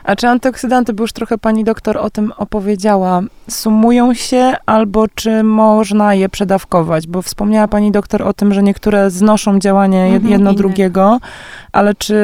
A 0.04 0.16
czy 0.16 0.28
antyoksydanty, 0.28 0.92
bo 0.92 1.04
już 1.04 1.12
trochę 1.12 1.38
pani 1.38 1.64
doktor 1.64 1.96
o 1.96 2.10
tym 2.10 2.32
opowiedziała, 2.36 3.22
sumują 3.50 4.14
się 4.14 4.52
albo 4.66 5.08
czy 5.14 5.42
można 5.42 6.14
je 6.14 6.28
przedawkować? 6.28 7.06
Bo 7.06 7.22
wspomniała 7.22 7.68
pani 7.68 7.92
doktor 7.92 8.22
o 8.22 8.32
tym, 8.32 8.54
że 8.54 8.62
niektóre 8.62 9.10
znoszą 9.10 9.58
działanie 9.58 10.04
mhm, 10.04 10.32
jedno 10.32 10.54
drugiego, 10.54 11.18
ale 11.72 11.94
czy 11.94 12.14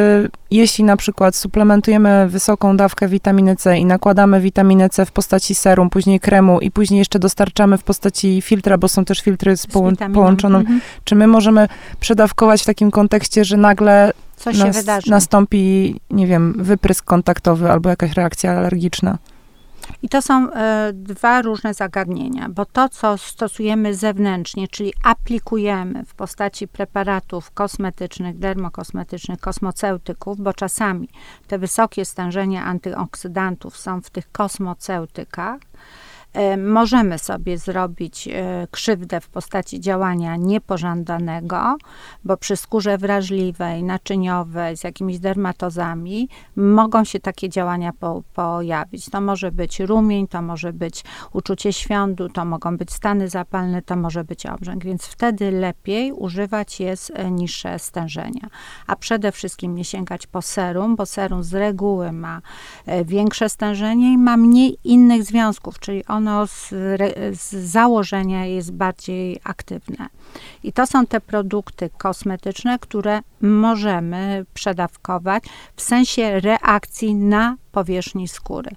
jeśli 0.50 0.84
na 0.84 0.96
przykład 0.96 1.36
suplementujemy 1.36 2.28
wysoką 2.28 2.76
dawkę 2.76 3.08
witaminy 3.08 3.56
C 3.56 3.78
i 3.78 3.84
nakładamy 3.84 4.40
witaminę 4.40 4.88
C 4.88 5.06
w 5.06 5.12
postaci 5.12 5.54
serum, 5.54 5.90
później 5.90 6.20
kremu 6.20 6.60
i 6.60 6.70
później 6.70 6.98
jeszcze 6.98 7.18
dostarczamy 7.18 7.78
w 7.78 7.82
postaci 7.82 8.42
filtra, 8.42 8.78
bo 8.78 8.88
są 8.88 9.04
też 9.04 9.20
filtry 9.20 9.56
z, 9.56 9.62
z 9.62 9.66
połączoną, 10.14 10.58
mhm. 10.58 10.80
czy 11.04 11.14
my 11.14 11.26
możemy 11.26 11.68
przedawkować 12.00 12.62
w 12.62 12.66
takim 12.66 12.90
kontekście, 12.90 13.44
że 13.44 13.56
nagle 13.56 14.12
co 14.38 14.52
się 14.52 14.64
nas, 14.64 14.76
wydarzy. 14.76 15.10
Nastąpi, 15.10 15.94
nie 16.10 16.26
wiem, 16.26 16.54
wyprysk 16.58 17.04
kontaktowy 17.04 17.70
albo 17.70 17.88
jakaś 17.88 18.12
reakcja 18.12 18.58
alergiczna. 18.58 19.18
I 20.02 20.08
to 20.08 20.22
są 20.22 20.52
e, 20.52 20.90
dwa 20.92 21.42
różne 21.42 21.74
zagadnienia, 21.74 22.48
bo 22.48 22.64
to, 22.64 22.88
co 22.88 23.18
stosujemy 23.18 23.94
zewnętrznie, 23.94 24.68
czyli 24.68 24.92
aplikujemy 25.04 26.04
w 26.04 26.14
postaci 26.14 26.68
preparatów 26.68 27.50
kosmetycznych, 27.50 28.38
dermokosmetycznych, 28.38 29.40
kosmoceutyków, 29.40 30.40
bo 30.40 30.52
czasami 30.52 31.08
te 31.46 31.58
wysokie 31.58 32.04
stężenia 32.04 32.64
antyoksydantów 32.64 33.76
są 33.76 34.00
w 34.00 34.10
tych 34.10 34.32
kosmoceutykach, 34.32 35.60
możemy 36.56 37.18
sobie 37.18 37.58
zrobić 37.58 38.28
e, 38.28 38.66
krzywdę 38.70 39.20
w 39.20 39.28
postaci 39.28 39.80
działania 39.80 40.36
niepożądanego, 40.36 41.76
bo 42.24 42.36
przy 42.36 42.56
skórze 42.56 42.98
wrażliwej, 42.98 43.82
naczyniowej, 43.82 44.76
z 44.76 44.84
jakimiś 44.84 45.18
dermatozami 45.18 46.28
mogą 46.56 47.04
się 47.04 47.20
takie 47.20 47.48
działania 47.48 47.92
po, 48.00 48.22
pojawić. 48.34 49.10
To 49.10 49.20
może 49.20 49.52
być 49.52 49.80
rumień, 49.80 50.28
to 50.28 50.42
może 50.42 50.72
być 50.72 51.04
uczucie 51.32 51.72
świądu, 51.72 52.28
to 52.28 52.44
mogą 52.44 52.76
być 52.76 52.92
stany 52.92 53.28
zapalne, 53.28 53.82
to 53.82 53.96
może 53.96 54.24
być 54.24 54.46
obrzęk, 54.46 54.84
więc 54.84 55.04
wtedy 55.04 55.50
lepiej 55.50 56.12
używać 56.12 56.80
jest 56.80 57.12
e, 57.14 57.30
niższe 57.30 57.78
stężenia. 57.78 58.48
A 58.86 58.96
przede 58.96 59.32
wszystkim 59.32 59.74
nie 59.74 59.84
sięgać 59.84 60.26
po 60.26 60.42
serum, 60.42 60.96
bo 60.96 61.06
serum 61.06 61.42
z 61.42 61.54
reguły 61.54 62.12
ma 62.12 62.40
większe 63.04 63.48
stężenie 63.48 64.12
i 64.12 64.18
ma 64.18 64.36
mniej 64.36 64.78
innych 64.84 65.24
związków, 65.24 65.78
czyli 65.78 66.06
ono 66.06 66.27
z, 66.46 66.68
z 67.32 67.54
założenia 67.54 68.46
jest 68.46 68.72
bardziej 68.72 69.40
aktywne. 69.44 70.08
I 70.62 70.72
to 70.72 70.86
są 70.86 71.06
te 71.06 71.20
produkty 71.20 71.90
kosmetyczne, 71.98 72.78
które 72.78 73.20
możemy 73.40 74.46
przedawkować 74.54 75.44
w 75.76 75.82
sensie 75.82 76.40
reakcji 76.40 77.14
na 77.14 77.56
powierzchni 77.72 78.28
skóry. 78.28 78.70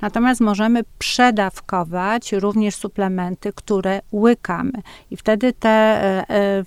Natomiast 0.00 0.40
możemy 0.40 0.80
przedawkować 0.98 2.32
również 2.32 2.74
suplementy, 2.76 3.52
które 3.52 4.00
łykamy. 4.12 4.72
I 5.10 5.16
wtedy 5.16 5.52
te 5.52 5.68
e, 5.68 6.24
e, 6.30 6.64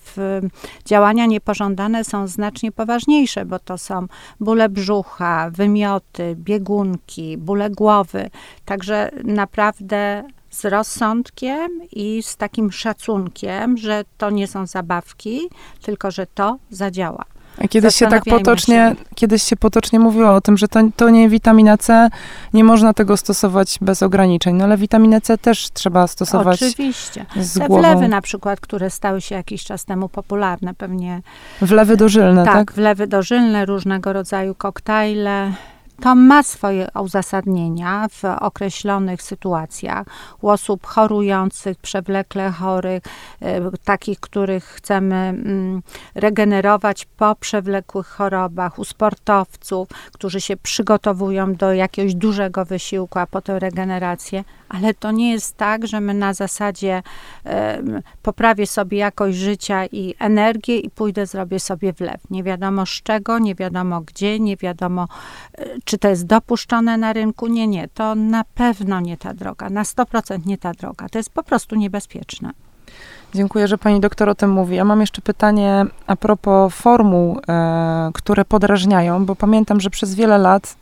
działania 0.86 1.26
niepożądane 1.26 2.04
są 2.04 2.28
znacznie 2.28 2.72
poważniejsze, 2.72 3.46
bo 3.46 3.60
to 3.60 3.78
są 3.78 4.08
bóle 4.40 4.70
brzucha, 4.70 5.50
wymioty, 5.50 6.36
biegunki, 6.36 7.38
bóle 7.38 7.70
głowy. 7.70 8.30
Także 8.66 9.12
naprawdę 9.24 10.24
z 10.52 10.66
rozsądkiem 10.66 11.72
i 11.92 12.24
z 12.24 12.38
takim 12.38 12.72
szacunkiem, 12.72 13.78
że 13.78 14.04
to 14.18 14.30
nie 14.30 14.48
są 14.48 14.66
zabawki, 14.66 15.40
tylko 15.82 16.12
że 16.12 16.28
to 16.28 16.58
zadziała. 16.70 17.26
A 17.64 17.68
kiedyś 17.68 17.96
się 17.96 18.08
tak 18.08 18.24
potocznie, 18.24 18.96
się. 19.00 19.06
kiedyś 19.16 19.44
się 19.44 19.56
potocznie 19.56 20.00
mówiło 20.00 20.36
o 20.36 20.42
tym, 20.42 20.58
że 20.58 20.68
to, 20.68 20.80
to 20.96 21.10
nie 21.10 21.30
witamina 21.30 21.78
C, 21.78 22.10
nie 22.54 22.64
można 22.64 22.94
tego 22.94 23.18
stosować 23.18 23.78
bez 23.82 24.04
ograniczeń, 24.04 24.56
no 24.56 24.64
ale 24.64 24.78
witaminę 24.78 25.22
C 25.22 25.38
też 25.38 25.72
trzeba 25.74 26.08
stosować 26.08 26.64
Oczywiście. 26.64 27.26
z 27.36 27.60
Te 27.60 27.68
głową. 27.68 27.82
wlewy 27.82 28.08
na 28.08 28.22
przykład, 28.22 28.60
które 28.60 28.90
stały 28.90 29.22
się 29.22 29.36
jakiś 29.36 29.64
czas 29.64 29.86
temu 29.86 30.10
popularne, 30.10 30.74
pewnie... 30.74 31.22
Wlewy 31.62 31.98
dożylne, 31.98 32.46
tak? 32.46 32.54
Tak, 32.54 32.74
wlewy 32.74 33.08
dożylne, 33.08 33.66
różnego 33.66 34.14
rodzaju 34.14 34.56
koktajle, 34.56 35.54
To 36.02 36.16
ma 36.16 36.44
swoje 36.44 36.88
uzasadnienia 37.02 38.08
w 38.08 38.24
określonych 38.26 39.22
sytuacjach. 39.22 40.08
U 40.42 40.50
osób 40.50 40.86
chorujących, 40.86 41.78
przewlekle 41.78 42.52
chorych, 42.52 43.04
e, 43.42 43.72
takich, 43.84 44.20
których 44.20 44.64
chcemy 44.64 45.16
mm, 45.16 45.82
regenerować 46.16 47.06
po 47.06 47.36
przewlekłych 47.36 48.08
chorobach, 48.08 48.80
u 48.80 48.84
sportowców, 48.84 49.88
którzy 50.14 50.42
się 50.42 50.58
przygotowują 50.58 51.56
do 51.56 51.74
jakiegoś 51.74 52.16
dużego 52.16 52.66
wysiłku, 52.66 53.20
a 53.20 53.28
potem 53.28 53.58
regenerację. 53.58 54.44
Ale 54.72 54.94
to 54.94 55.12
nie 55.12 55.32
jest 55.32 55.58
tak, 55.58 55.88
że 55.88 56.02
my 56.02 56.14
na 56.14 56.34
zasadzie 56.34 57.04
poprawię 58.22 58.68
sobie 58.68 58.98
jakość 58.98 59.38
życia 59.38 59.86
i 59.86 60.16
energię 60.20 60.80
i 60.80 60.90
pójdę, 60.90 61.26
zrobię 61.26 61.60
sobie 61.60 61.94
wlew. 61.94 62.22
Nie 62.30 62.44
wiadomo 62.44 62.86
z 62.86 62.90
czego, 62.90 63.40
nie 63.40 63.56
wiadomo 63.56 64.02
gdzie, 64.02 64.40
nie 64.40 64.58
wiadomo, 64.58 65.08
e, 65.58 65.66
czy 65.84 65.98
to 65.98 66.08
jest 66.08 66.26
dopuszczone 66.26 66.98
na 66.98 67.14
rynku. 67.14 67.48
Nie, 67.48 67.68
nie, 67.68 67.88
to 67.88 68.16
na 68.16 68.44
pewno 68.56 69.00
nie 69.00 69.18
ta 69.18 69.34
droga, 69.34 69.70
na 69.70 69.84
100% 69.84 70.46
nie 70.46 70.58
ta 70.58 70.74
droga. 70.74 71.10
To 71.10 71.20
jest 71.20 71.30
po 71.30 71.44
prostu 71.44 71.76
niebezpieczne. 71.76 72.52
Dziękuję, 73.34 73.68
że 73.68 73.78
pani 73.78 74.00
doktor 74.00 74.30
o 74.30 74.36
tym 74.36 74.50
mówi. 74.50 74.76
Ja 74.76 74.86
mam 74.86 75.02
jeszcze 75.02 75.22
pytanie 75.22 75.86
a 76.08 76.16
propos 76.16 76.74
formuł, 76.74 77.40
e, 77.48 78.12
które 78.14 78.46
podrażniają, 78.46 79.26
bo 79.26 79.36
pamiętam, 79.36 79.82
że 79.82 79.90
przez 79.90 80.16
wiele 80.16 80.38
lat 80.38 80.76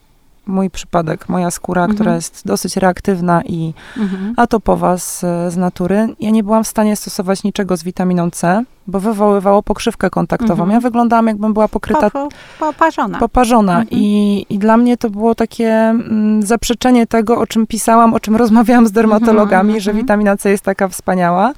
mój 0.50 0.70
przypadek, 0.70 1.30
moja 1.30 1.52
skóra, 1.52 1.82
mhm. 1.82 1.96
która 1.96 2.16
jest 2.16 2.42
dosyć 2.46 2.78
reaktywna 2.78 3.42
i 3.46 3.74
mhm. 3.98 4.34
atopowa 4.38 4.98
z, 4.98 5.20
z 5.50 5.58
natury, 5.58 6.08
ja 6.20 6.30
nie 6.30 6.44
byłam 6.44 6.64
w 6.64 6.68
stanie 6.68 6.96
stosować 6.96 7.44
niczego 7.44 7.78
z 7.78 7.84
witaminą 7.84 8.32
C, 8.32 8.64
bo 8.88 9.00
wywoływało 9.00 9.64
pokrzywkę 9.64 10.10
kontaktową. 10.10 10.64
Mhm. 10.64 10.72
Ja 10.72 10.80
wyglądałam, 10.80 11.28
jakbym 11.28 11.54
była 11.54 11.68
pokryta... 11.68 12.10
Po, 12.10 12.30
poparzona. 12.60 13.20
Poparzona. 13.20 13.80
Mhm. 13.80 13.88
I, 13.92 14.46
I 14.50 14.60
dla 14.60 14.78
mnie 14.78 14.98
to 14.98 15.10
było 15.10 15.36
takie 15.36 15.70
mm, 15.70 16.44
zaprzeczenie 16.44 17.08
tego, 17.08 17.38
o 17.38 17.48
czym 17.48 17.68
pisałam, 17.68 18.14
o 18.14 18.20
czym 18.20 18.36
rozmawiałam 18.36 18.88
z 18.88 18.92
dermatologami, 18.92 19.70
mhm. 19.70 19.82
że 19.82 19.92
mhm. 19.92 20.06
witamina 20.06 20.38
C 20.38 20.50
jest 20.50 20.64
taka 20.64 20.88
wspaniała. 20.88 21.54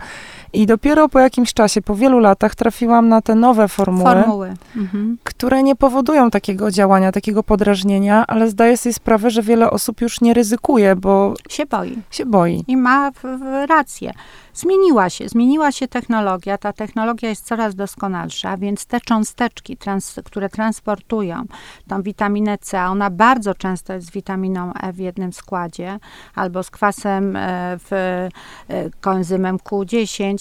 I 0.54 0.66
dopiero 0.66 1.10
po 1.10 1.20
jakimś 1.20 1.54
czasie, 1.54 1.82
po 1.82 1.96
wielu 1.96 2.20
latach, 2.20 2.56
trafiłam 2.56 3.10
na 3.10 3.22
te 3.22 3.36
nowe 3.36 3.68
formuły, 3.68 4.12
formuły. 4.12 4.54
Mhm. 4.76 5.18
które 5.24 5.64
nie 5.64 5.76
powodują 5.76 6.30
takiego 6.32 6.72
działania, 6.72 7.12
takiego 7.12 7.44
podrażnienia, 7.44 8.28
ale 8.28 8.50
zdaję 8.50 8.78
sobie 8.78 8.94
sprawę, 8.94 9.30
że 9.30 9.42
wiele 9.42 9.72
osób 9.72 10.02
już 10.02 10.22
nie 10.22 10.34
ryzykuje, 10.34 10.96
bo 10.96 11.34
się 11.50 11.66
boi. 11.66 11.98
Się 12.12 12.26
boi. 12.26 12.64
I 12.68 12.78
ma 12.78 13.12
rację. 13.68 14.14
Zmieniła 14.54 15.10
się, 15.10 15.30
zmieniła 15.30 15.72
się 15.72 15.88
technologia, 15.88 16.58
ta 16.58 16.74
technologia 16.74 17.30
jest 17.30 17.46
coraz 17.46 17.76
doskonalsza, 17.76 18.58
więc 18.58 18.86
te 18.86 19.02
cząsteczki, 19.02 19.78
trans, 19.78 20.20
które 20.26 20.50
transportują 20.50 21.46
tą 21.88 22.02
witaminę 22.02 22.58
C, 22.58 22.82
ona 22.84 23.10
bardzo 23.10 23.56
często 23.56 23.94
jest 23.94 24.08
z 24.08 24.12
witaminą 24.12 24.74
E 24.74 24.94
w 24.94 24.98
jednym 24.98 25.34
składzie, 25.34 26.00
albo 26.36 26.64
z 26.64 26.72
kwasem 26.72 27.36
e, 27.36 27.78
w 27.90 27.94
e, 27.94 28.30
koenzymem 29.02 29.58
Q10, 29.58 30.41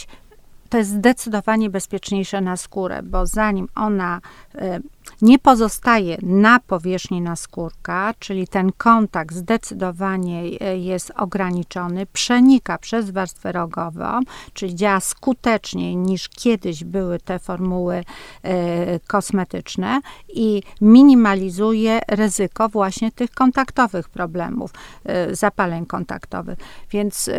to 0.70 0.78
jest 0.78 0.90
zdecydowanie 0.90 1.70
bezpieczniejsze 1.70 2.40
na 2.40 2.56
skórę, 2.56 3.02
bo 3.02 3.26
zanim 3.26 3.68
ona 3.74 4.20
e, 4.54 4.80
nie 5.22 5.38
pozostaje 5.38 6.16
na 6.22 6.60
powierzchni 6.60 7.20
naskórka, 7.20 8.14
czyli 8.18 8.48
ten 8.48 8.72
kontakt 8.72 9.34
zdecydowanie 9.34 10.42
e, 10.60 10.78
jest 10.78 11.12
ograniczony, 11.16 12.06
przenika 12.06 12.78
przez 12.78 13.10
warstwę 13.10 13.52
rogową, 13.52 14.20
czyli 14.52 14.74
działa 14.74 15.00
skuteczniej 15.00 15.96
niż 15.96 16.28
kiedyś 16.28 16.84
były 16.84 17.18
te 17.18 17.38
formuły 17.38 18.04
e, 18.42 19.00
kosmetyczne 19.00 20.00
i 20.28 20.62
minimalizuje 20.80 22.00
ryzyko 22.08 22.68
właśnie 22.68 23.12
tych 23.12 23.30
kontaktowych 23.30 24.08
problemów, 24.08 24.70
zapaleń 25.32 25.86
kontaktowych. 25.86 26.58
Więc 26.90 27.30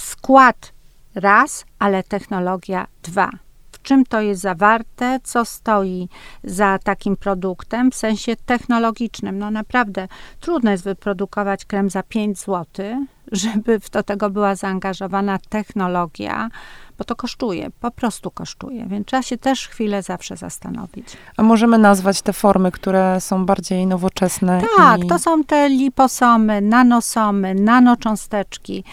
skład 0.00 0.73
raz, 1.14 1.64
ale 1.78 2.02
technologia 2.02 2.86
dwa. 3.02 3.30
W 3.72 3.82
czym 3.82 4.04
to 4.04 4.20
jest 4.20 4.40
zawarte, 4.40 5.18
co 5.22 5.44
stoi 5.44 6.08
za 6.44 6.78
takim 6.78 7.16
produktem 7.16 7.90
w 7.90 7.94
sensie 7.94 8.36
technologicznym? 8.36 9.38
No 9.38 9.50
naprawdę 9.50 10.08
trudno 10.40 10.70
jest 10.70 10.84
wyprodukować 10.84 11.64
krem 11.64 11.90
za 11.90 12.02
5 12.02 12.38
zł, 12.38 12.66
żeby 13.32 13.80
do 13.92 14.02
tego 14.02 14.30
była 14.30 14.54
zaangażowana 14.54 15.38
technologia, 15.48 16.50
bo 16.98 17.04
to 17.04 17.16
kosztuje, 17.16 17.70
po 17.80 17.90
prostu 17.90 18.30
kosztuje, 18.30 18.86
więc 18.86 19.06
trzeba 19.06 19.22
się 19.22 19.38
też 19.38 19.68
chwilę 19.68 20.02
zawsze 20.02 20.36
zastanowić. 20.36 21.06
A 21.36 21.42
możemy 21.42 21.78
nazwać 21.78 22.22
te 22.22 22.32
formy, 22.32 22.72
które 22.72 23.20
są 23.20 23.46
bardziej 23.46 23.86
nowoczesne? 23.86 24.62
Tak, 24.76 25.04
i... 25.04 25.06
to 25.06 25.18
są 25.18 25.44
te 25.44 25.68
liposomy, 25.68 26.60
nanosomy, 26.60 27.54
nanocząsteczki. 27.54 28.84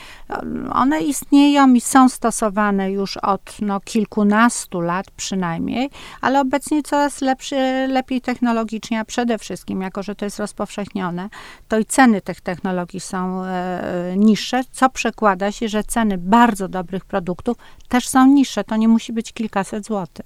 One 0.74 1.02
istnieją 1.02 1.74
i 1.74 1.82
są 1.82 2.10
stosowane 2.10 2.92
już 2.92 3.18
od 3.18 3.62
no, 3.62 3.80
kilkunastu 3.80 4.82
lat 4.82 5.12
przynajmniej, 5.12 5.90
ale 6.22 6.42
obecnie 6.42 6.84
coraz 6.84 7.22
lepszy, 7.22 7.88
lepiej 7.90 8.22
technologicznie, 8.22 9.00
a 9.00 9.06
przede 9.06 9.38
wszystkim, 9.38 9.82
jako 9.82 10.04
że 10.04 10.16
to 10.16 10.26
jest 10.26 10.40
rozpowszechnione, 10.40 11.30
to 11.68 11.80
i 11.80 11.86
ceny 11.86 12.22
tych 12.22 12.42
technologii 12.42 13.00
są 13.00 13.44
e, 13.44 14.14
niższe, 14.18 14.62
co 14.72 14.90
przekłada 14.90 15.52
się, 15.52 15.70
że 15.70 15.84
ceny 15.84 16.18
bardzo 16.18 16.68
dobrych 16.68 17.06
produktów 17.06 17.58
też 17.91 18.08
są 18.08 18.27
niższe. 18.27 18.63
To 18.63 18.75
nie 18.75 18.88
musi 18.88 19.13
być 19.13 19.34
kilkaset 19.34 19.86
złotych. 19.86 20.25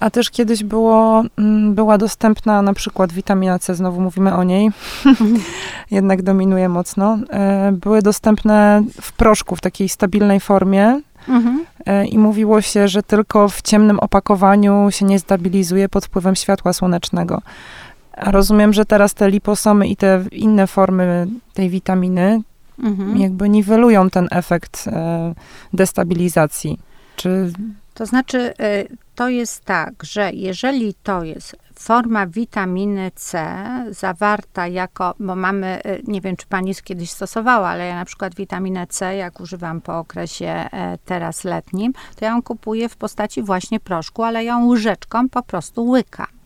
A 0.00 0.10
też 0.10 0.30
kiedyś 0.30 0.64
było, 0.64 1.22
mm, 1.38 1.74
była 1.74 1.98
dostępna 1.98 2.62
na 2.62 2.74
przykład 2.74 3.12
witamina 3.12 3.58
C, 3.58 3.74
znowu 3.74 4.00
mówimy 4.00 4.34
o 4.34 4.44
niej, 4.44 4.70
jednak 5.90 6.22
dominuje 6.22 6.68
mocno. 6.68 7.18
E, 7.30 7.72
były 7.72 8.02
dostępne 8.02 8.82
w 9.00 9.12
proszku, 9.12 9.56
w 9.56 9.60
takiej 9.60 9.88
stabilnej 9.88 10.40
formie. 10.40 11.00
Mhm. 11.28 11.64
E, 11.86 12.06
I 12.06 12.18
mówiło 12.18 12.60
się, 12.60 12.88
że 12.88 13.02
tylko 13.02 13.48
w 13.48 13.62
ciemnym 13.62 14.00
opakowaniu 14.00 14.88
się 14.90 15.04
nie 15.04 15.18
stabilizuje 15.18 15.88
pod 15.88 16.06
wpływem 16.06 16.36
światła 16.36 16.72
słonecznego. 16.72 17.42
A 18.12 18.30
rozumiem, 18.30 18.72
że 18.72 18.84
teraz 18.84 19.14
te 19.14 19.30
liposomy 19.30 19.88
i 19.88 19.96
te 19.96 20.24
inne 20.32 20.66
formy 20.66 21.26
tej 21.54 21.70
witaminy 21.70 22.42
mhm. 22.82 23.16
jakby 23.16 23.48
niwelują 23.48 24.10
ten 24.10 24.28
efekt 24.30 24.84
e, 24.86 25.34
destabilizacji. 25.72 26.78
Czy... 27.16 27.52
To 27.94 28.06
znaczy, 28.06 28.54
e, 28.60 28.84
to 29.14 29.28
jest 29.28 29.64
tak, 29.64 29.94
że 30.02 30.32
jeżeli 30.32 30.94
to 31.02 31.24
jest 31.24 31.56
forma 31.74 32.26
witaminy 32.26 33.10
C 33.14 33.56
zawarta 33.90 34.66
jako, 34.66 35.14
bo 35.20 35.36
mamy, 35.36 35.66
e, 35.66 35.98
nie 36.04 36.20
wiem 36.20 36.36
czy 36.36 36.46
pani 36.46 36.74
kiedyś 36.84 37.10
stosowała, 37.10 37.68
ale 37.68 37.86
ja 37.86 37.94
na 37.94 38.04
przykład 38.04 38.34
witaminę 38.34 38.86
C, 38.86 39.16
jak 39.16 39.40
używam 39.40 39.80
po 39.80 39.98
okresie 39.98 40.68
teraz 41.04 41.44
letnim, 41.44 41.92
to 42.16 42.24
ja 42.24 42.30
ją 42.30 42.42
kupuję 42.42 42.88
w 42.88 42.96
postaci 42.96 43.42
właśnie 43.42 43.80
proszku, 43.80 44.22
ale 44.22 44.44
ją 44.44 44.66
łyżeczką 44.66 45.28
po 45.28 45.42
prostu 45.42 45.86
łykam. 45.86 46.41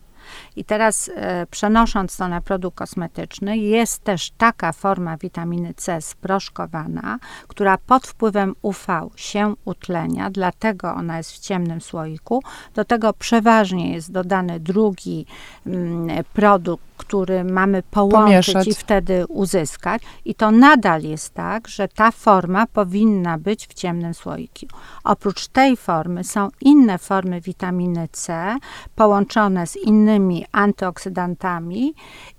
I 0.57 0.63
teraz 0.63 1.11
e, 1.15 1.45
przenosząc 1.45 2.17
to 2.17 2.27
na 2.27 2.41
produkt 2.41 2.77
kosmetyczny, 2.77 3.57
jest 3.57 4.03
też 4.03 4.31
taka 4.37 4.71
forma 4.71 5.17
witaminy 5.17 5.73
C 5.73 6.01
sproszkowana, 6.01 7.19
która 7.47 7.77
pod 7.77 8.07
wpływem 8.07 8.55
UV 8.61 9.09
się 9.15 9.53
utlenia, 9.65 10.29
dlatego 10.29 10.93
ona 10.93 11.17
jest 11.17 11.31
w 11.31 11.39
ciemnym 11.39 11.81
słoiku. 11.81 12.43
Do 12.75 12.85
tego 12.85 13.13
przeważnie 13.13 13.93
jest 13.93 14.11
dodany 14.11 14.59
drugi 14.59 15.25
mm, 15.65 16.23
produkt, 16.33 16.87
który 16.97 17.43
mamy 17.43 17.83
połączyć 17.91 18.53
Pomieszać. 18.53 18.67
i 18.67 18.73
wtedy 18.73 19.25
uzyskać. 19.27 20.01
I 20.25 20.35
to 20.35 20.51
nadal 20.51 21.01
jest 21.01 21.33
tak, 21.33 21.67
że 21.67 21.87
ta 21.87 22.11
forma 22.11 22.67
powinna 22.67 23.37
być 23.37 23.67
w 23.67 23.73
ciemnym 23.73 24.13
słoiku. 24.13 24.65
Oprócz 25.03 25.47
tej 25.47 25.77
formy 25.77 26.23
są 26.23 26.49
inne 26.61 26.97
formy 26.97 27.41
witaminy 27.41 28.07
C 28.11 28.55
połączone 28.95 29.67
z 29.67 29.75
innymi 29.75 30.45
antyoksydantami 30.51 31.93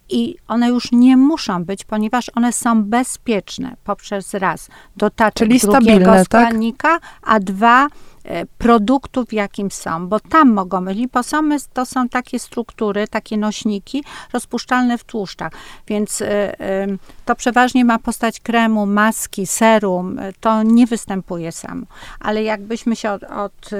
i 0.08 0.36
one 0.48 0.68
już 0.68 0.92
nie 0.92 1.16
muszą 1.16 1.64
być, 1.64 1.84
ponieważ 1.84 2.30
one 2.34 2.52
są 2.52 2.84
bezpieczne 2.84 3.76
poprzez 3.84 4.34
raz 4.34 4.68
dotaczek 4.96 5.48
Czyli 5.48 5.60
drugiego 5.60 6.04
tak? 6.04 6.24
składnika, 6.24 6.88
tak? 6.88 7.02
a 7.22 7.40
dwa 7.40 7.88
E, 8.28 8.46
produktu, 8.46 9.24
w 9.24 9.32
jakim 9.32 9.70
są, 9.70 10.08
bo 10.08 10.20
tam 10.20 10.52
mogą 10.52 10.84
być. 10.84 10.98
Liposomy 10.98 11.56
to 11.72 11.86
są 11.86 12.08
takie 12.08 12.38
struktury, 12.38 13.08
takie 13.08 13.36
nośniki 13.36 14.04
rozpuszczalne 14.32 14.98
w 14.98 15.04
tłuszczach, 15.04 15.52
więc 15.86 16.22
e, 16.22 16.60
e, 16.60 16.86
to 17.24 17.34
przeważnie 17.34 17.84
ma 17.84 17.98
postać 17.98 18.40
kremu, 18.40 18.86
maski, 18.86 19.46
serum, 19.46 20.20
to 20.40 20.62
nie 20.62 20.86
występuje 20.86 21.52
samo. 21.52 21.86
Ale 22.20 22.42
jakbyśmy 22.42 22.96
się 22.96 23.10
od, 23.10 23.22
od 23.24 23.70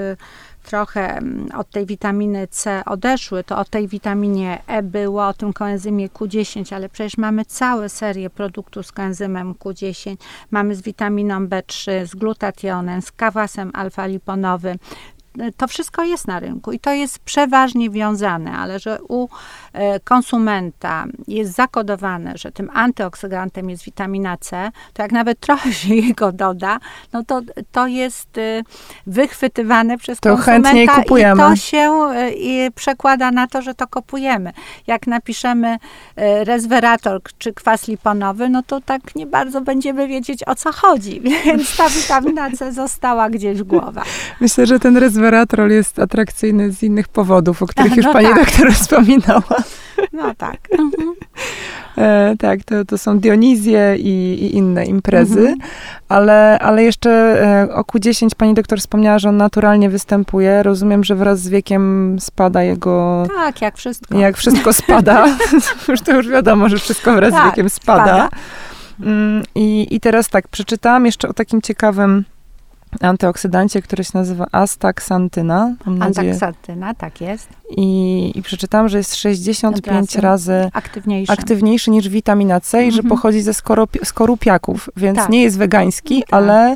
trochę 0.69 1.17
mm, 1.17 1.49
od 1.57 1.69
tej 1.69 1.85
witaminy 1.85 2.47
C 2.47 2.81
odeszły, 2.85 3.43
to 3.43 3.57
o 3.57 3.65
tej 3.65 3.87
witaminie 3.87 4.61
E 4.67 4.83
było, 4.83 5.27
o 5.27 5.33
tym 5.33 5.53
koenzymie 5.53 6.09
Q10, 6.09 6.75
ale 6.75 6.89
przecież 6.89 7.17
mamy 7.17 7.45
całe 7.45 7.89
serię 7.89 8.29
produktów 8.29 8.85
z 8.85 8.91
koenzymem 8.91 9.53
Q10, 9.53 10.15
mamy 10.51 10.75
z 10.75 10.81
witaminą 10.81 11.47
B3, 11.47 12.05
z 12.05 12.15
glutationem, 12.15 13.01
z 13.01 13.11
kawasem 13.11 13.71
alfa-liponowym, 13.71 14.77
to 15.57 15.67
wszystko 15.67 16.03
jest 16.03 16.27
na 16.27 16.39
rynku 16.39 16.71
i 16.71 16.79
to 16.79 16.93
jest 16.93 17.19
przeważnie 17.19 17.89
wiązane, 17.89 18.51
ale 18.51 18.79
że 18.79 18.99
u 19.09 19.27
e, 19.73 19.99
konsumenta 19.99 21.05
jest 21.27 21.55
zakodowane, 21.55 22.37
że 22.37 22.51
tym 22.51 22.69
antyoksydantem 22.73 23.69
jest 23.69 23.83
witamina 23.83 24.37
C, 24.37 24.71
to 24.93 25.01
jak 25.01 25.11
nawet 25.11 25.39
trochę 25.39 25.73
się 25.73 25.95
jego 26.07 26.31
doda, 26.31 26.79
no 27.13 27.23
to, 27.23 27.41
to 27.71 27.87
jest 27.87 28.37
e, 28.37 28.61
wychwytywane 29.07 29.97
przez 29.97 30.19
to 30.19 30.29
konsumenta 30.29 31.01
i 31.01 31.37
to 31.37 31.55
się 31.55 32.09
i 32.37 32.69
przekłada 32.75 33.31
na 33.31 33.47
to, 33.47 33.61
że 33.61 33.75
to 33.75 33.87
kupujemy. 33.87 34.53
Jak 34.87 35.07
napiszemy 35.07 35.77
resveratrol 36.43 37.21
czy 37.37 37.53
kwas 37.53 37.87
liponowy, 37.87 38.49
no 38.49 38.63
to 38.63 38.81
tak 38.81 39.15
nie 39.15 39.25
bardzo 39.25 39.61
będziemy 39.61 40.07
wiedzieć 40.07 40.43
o 40.47 40.55
co 40.55 40.71
chodzi, 40.71 41.21
więc 41.45 41.77
ta 41.77 41.89
witamina 41.89 42.51
C 42.51 42.73
została 42.73 43.29
gdzieś 43.29 43.59
w 43.59 43.63
głowach. 43.63 44.05
Myślę, 44.41 44.65
że 44.65 44.79
ten 44.79 44.97
resveratrol 45.29 45.69
jest 45.69 45.99
atrakcyjny 45.99 46.71
z 46.71 46.83
innych 46.83 47.07
powodów, 47.07 47.63
o 47.63 47.67
których 47.67 47.95
już 47.97 48.05
no 48.05 48.13
pani 48.13 48.27
tak. 48.27 48.45
doktor 48.45 48.73
wspominała. 48.73 49.63
No 50.13 50.35
tak. 50.35 50.57
Mhm. 50.79 51.13
E, 51.97 52.35
tak, 52.39 52.63
to, 52.63 52.85
to 52.85 52.97
są 52.97 53.19
Dionizje 53.19 53.95
i, 53.97 54.33
i 54.43 54.55
inne 54.55 54.85
imprezy, 54.85 55.39
mhm. 55.39 55.59
ale, 56.09 56.59
ale 56.59 56.83
jeszcze 56.83 57.11
e, 57.11 57.73
o 57.73 57.81
Q10 57.81 58.35
pani 58.37 58.53
doktor 58.53 58.79
wspomniała, 58.79 59.19
że 59.19 59.29
on 59.29 59.37
naturalnie 59.37 59.89
występuje. 59.89 60.63
Rozumiem, 60.63 61.03
że 61.03 61.15
wraz 61.15 61.39
z 61.39 61.49
wiekiem 61.49 62.17
spada 62.19 62.63
jego... 62.63 63.25
Tak, 63.35 63.61
jak 63.61 63.77
wszystko. 63.77 64.17
Jak 64.17 64.37
wszystko 64.37 64.73
spada. 64.73 65.27
już 65.89 66.01
to 66.01 66.15
już 66.15 66.27
wiadomo, 66.27 66.69
że 66.69 66.77
wszystko 66.77 67.13
wraz 67.13 67.31
tak, 67.31 67.43
z 67.43 67.45
wiekiem 67.45 67.69
spada. 67.69 68.03
spada. 68.03 68.29
Mm, 69.03 69.43
I, 69.55 69.87
I 69.91 69.99
teraz 69.99 70.29
tak, 70.29 70.47
przeczytałam 70.47 71.05
jeszcze 71.05 71.29
o 71.29 71.33
takim 71.33 71.61
ciekawym 71.61 72.25
antyoksydancie, 73.01 73.81
który 73.81 74.03
się 74.03 74.11
nazywa 74.13 74.47
astaxantyna. 74.51 75.75
Astaxantyna, 75.99 76.93
tak 76.93 77.21
jest. 77.21 77.49
I, 77.77 78.31
I 78.35 78.41
przeczytałam, 78.41 78.89
że 78.89 78.97
jest 78.97 79.15
65 79.15 80.15
razy, 80.15 80.21
razy 80.21 80.69
aktywniejszy. 80.73 81.33
aktywniejszy 81.33 81.91
niż 81.91 82.09
witamina 82.09 82.59
C 82.59 82.87
i 82.87 82.91
że 82.91 82.99
mhm. 82.99 83.09
pochodzi 83.09 83.41
ze 83.41 83.53
skorupiaków, 84.03 84.89
więc 84.97 85.17
tak. 85.17 85.29
nie 85.29 85.41
jest 85.43 85.57
wegański, 85.57 86.19
tak. 86.19 86.33
ale 86.33 86.75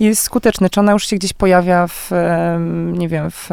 jest 0.00 0.22
skuteczny? 0.22 0.70
Czy 0.70 0.80
ona 0.80 0.92
już 0.92 1.06
się 1.06 1.16
gdzieś 1.16 1.32
pojawia 1.32 1.86
w, 1.86 2.10
nie 2.92 3.08
wiem, 3.08 3.30
w 3.30 3.48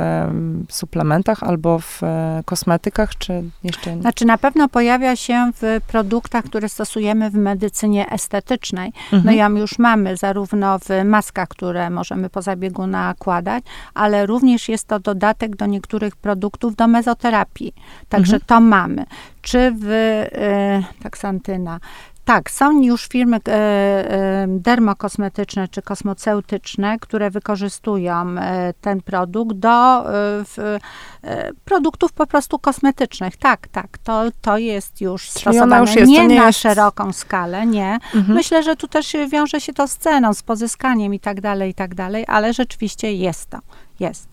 suplementach 0.70 1.44
albo 1.44 1.80
w 1.80 2.04
e, 2.04 2.42
kosmetykach, 2.46 3.18
czy 3.18 3.44
jeszcze 3.64 3.96
nie? 3.96 4.02
Znaczy 4.02 4.26
na 4.26 4.38
pewno 4.38 4.70
pojawia 4.70 5.16
się 5.16 5.52
w 5.62 5.80
produktach, 5.88 6.46
które 6.46 6.70
stosujemy 6.70 7.30
w 7.30 7.34
medycynie 7.34 8.10
estetycznej. 8.10 8.94
No 9.12 9.18
mhm. 9.18 9.36
No 9.36 9.42
ją 9.42 9.56
już 9.56 9.80
mamy 9.80 10.18
zarówno 10.18 10.80
w 10.80 10.90
maskach, 11.06 11.48
które 11.48 11.90
możemy 11.90 12.30
po 12.30 12.42
zabiegu 12.42 12.88
nakładać, 12.88 13.64
ale 13.94 14.26
również 14.26 14.70
jest 14.70 14.88
to 14.88 15.00
dodatek 15.00 15.56
do 15.56 15.66
niektórych 15.66 16.16
produktów 16.16 16.76
do 16.76 16.88
mezoterapii. 16.88 17.74
Także 18.10 18.36
mhm. 18.36 18.48
to 18.48 18.60
mamy. 18.60 19.06
Czy 19.42 19.72
w 19.80 19.90
y, 19.90 21.04
taksantyna, 21.04 21.80
tak, 22.26 22.52
są 22.52 22.82
już 22.82 23.08
firmy 23.08 23.38
e, 23.38 23.52
e, 23.52 24.46
dermokosmetyczne 24.48 25.68
czy 25.68 25.82
kosmoceutyczne, 25.82 27.00
które 27.00 27.30
wykorzystują 27.30 28.36
e, 28.40 28.74
ten 28.82 29.02
produkt 29.02 29.56
do 29.58 30.04
w, 30.46 30.78
e, 31.24 31.52
produktów 31.66 32.14
po 32.14 32.28
prostu 32.28 32.60
kosmetycznych. 32.60 33.38
Tak, 33.38 33.68
tak, 33.68 33.98
to, 33.98 34.24
to 34.42 34.58
jest 34.58 35.02
już 35.02 35.22
Czyli 35.22 35.42
stosowane. 35.42 35.80
Już 35.80 35.96
jest, 35.96 36.12
nie, 36.12 36.28
nie 36.28 36.40
na 36.40 36.48
jest... 36.48 36.60
szeroką 36.60 37.14
skalę, 37.14 37.66
nie. 37.66 38.00
Mhm. 38.16 38.34
Myślę, 38.34 38.64
że 38.64 38.76
tu 38.76 38.88
też 38.88 39.16
wiąże 39.30 39.62
się 39.62 39.74
to 39.74 39.88
z 39.88 39.98
ceną, 39.98 40.34
z 40.34 40.44
pozyskaniem 40.44 41.14
i 41.14 41.20
tak 41.20 41.42
dalej, 41.42 41.72
i 41.72 41.74
tak 41.74 41.96
dalej, 41.96 42.26
ale 42.28 42.54
rzeczywiście 42.54 43.14
jest 43.14 43.50
to, 43.50 43.60
jest. 44.00 44.33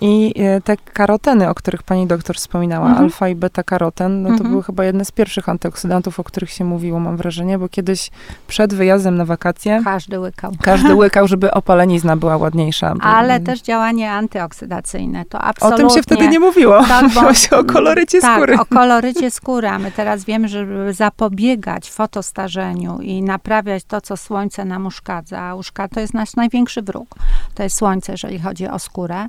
I 0.00 0.34
e, 0.36 0.60
te 0.60 0.76
karoteny, 0.76 1.48
o 1.48 1.54
których 1.54 1.82
pani 1.82 2.06
doktor 2.06 2.36
wspominała, 2.36 2.86
mhm. 2.86 3.04
alfa 3.04 3.28
i 3.28 3.34
beta-karoten, 3.34 4.22
no 4.22 4.28
to 4.28 4.34
mhm. 4.34 4.50
były 4.50 4.62
chyba 4.62 4.84
jedne 4.84 5.04
z 5.04 5.12
pierwszych 5.12 5.48
antyoksydantów, 5.48 6.20
o 6.20 6.24
których 6.24 6.50
się 6.50 6.64
mówiło, 6.64 7.00
mam 7.00 7.16
wrażenie, 7.16 7.58
bo 7.58 7.68
kiedyś 7.68 8.10
przed 8.46 8.74
wyjazdem 8.74 9.16
na 9.16 9.24
wakacje... 9.24 9.80
Każdy 9.84 10.20
łykał. 10.20 10.52
Każdy 10.62 10.94
łykał, 11.00 11.28
żeby 11.28 11.50
opalenizna 11.50 12.16
była 12.16 12.36
ładniejsza. 12.36 12.94
Ale 13.00 13.40
też 13.40 13.62
działanie 13.62 14.12
antyoksydacyjne, 14.12 15.24
to 15.24 15.40
absolutnie... 15.40 15.84
O 15.84 15.88
tym 15.88 15.96
się 15.96 16.02
wtedy 16.02 16.28
nie 16.28 16.40
mówiło. 16.40 16.84
Tak, 16.88 17.06
bo, 17.14 17.34
się 17.44 17.56
o 17.56 17.64
kolorycie 17.64 18.20
tak, 18.20 18.36
skóry. 18.36 18.58
o 18.58 18.64
kolorycie 18.64 19.30
skóry, 19.30 19.68
a 19.68 19.78
my 19.78 19.92
teraz 19.92 20.24
wiemy, 20.24 20.48
że 20.48 20.60
żeby 20.60 20.94
zapobiegać 20.94 21.90
fotostarzeniu 21.90 22.98
i 23.00 23.22
naprawiać 23.22 23.84
to, 23.84 24.00
co 24.00 24.16
słońce 24.16 24.64
nam 24.64 24.86
uszkadza, 24.86 25.40
a 25.40 25.54
uszkadza 25.54 25.94
to 25.94 26.00
jest 26.00 26.14
nasz 26.14 26.36
największy 26.36 26.82
wróg. 26.82 27.14
To 27.54 27.62
jest 27.62 27.76
słońce, 27.76 28.12
jeżeli 28.12 28.38
chodzi 28.38 28.68
o 28.68 28.78
skórę 28.78 29.26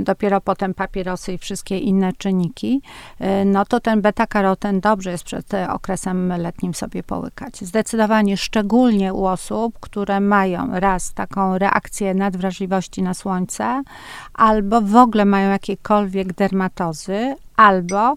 dopiero 0.00 0.40
potem 0.40 0.74
papierosy 0.74 1.32
i 1.32 1.38
wszystkie 1.38 1.78
inne 1.78 2.12
czynniki, 2.12 2.82
e, 3.18 3.44
no 3.44 3.64
to 3.64 3.80
ten 3.80 4.02
beta-karoten 4.02 4.80
dobrze 4.80 5.10
jest 5.10 5.24
przed 5.24 5.46
okresem 5.68 6.28
letnim 6.28 6.74
sobie 6.74 7.02
połykać. 7.02 7.60
Zdecydowanie, 7.60 8.36
szczególnie 8.36 9.14
u 9.14 9.26
osób, 9.26 9.78
które 9.80 10.20
mają 10.20 10.80
raz 10.80 11.14
taką 11.14 11.58
reakcję 11.58 12.14
nadwrażliwości 12.14 13.02
na 13.02 13.14
słońce, 13.14 13.82
albo 14.34 14.80
w 14.80 14.96
ogóle 14.96 15.24
mają 15.24 15.50
jakiekolwiek 15.50 16.32
dermatozy, 16.32 17.34
albo 17.56 18.12
y, 18.12 18.16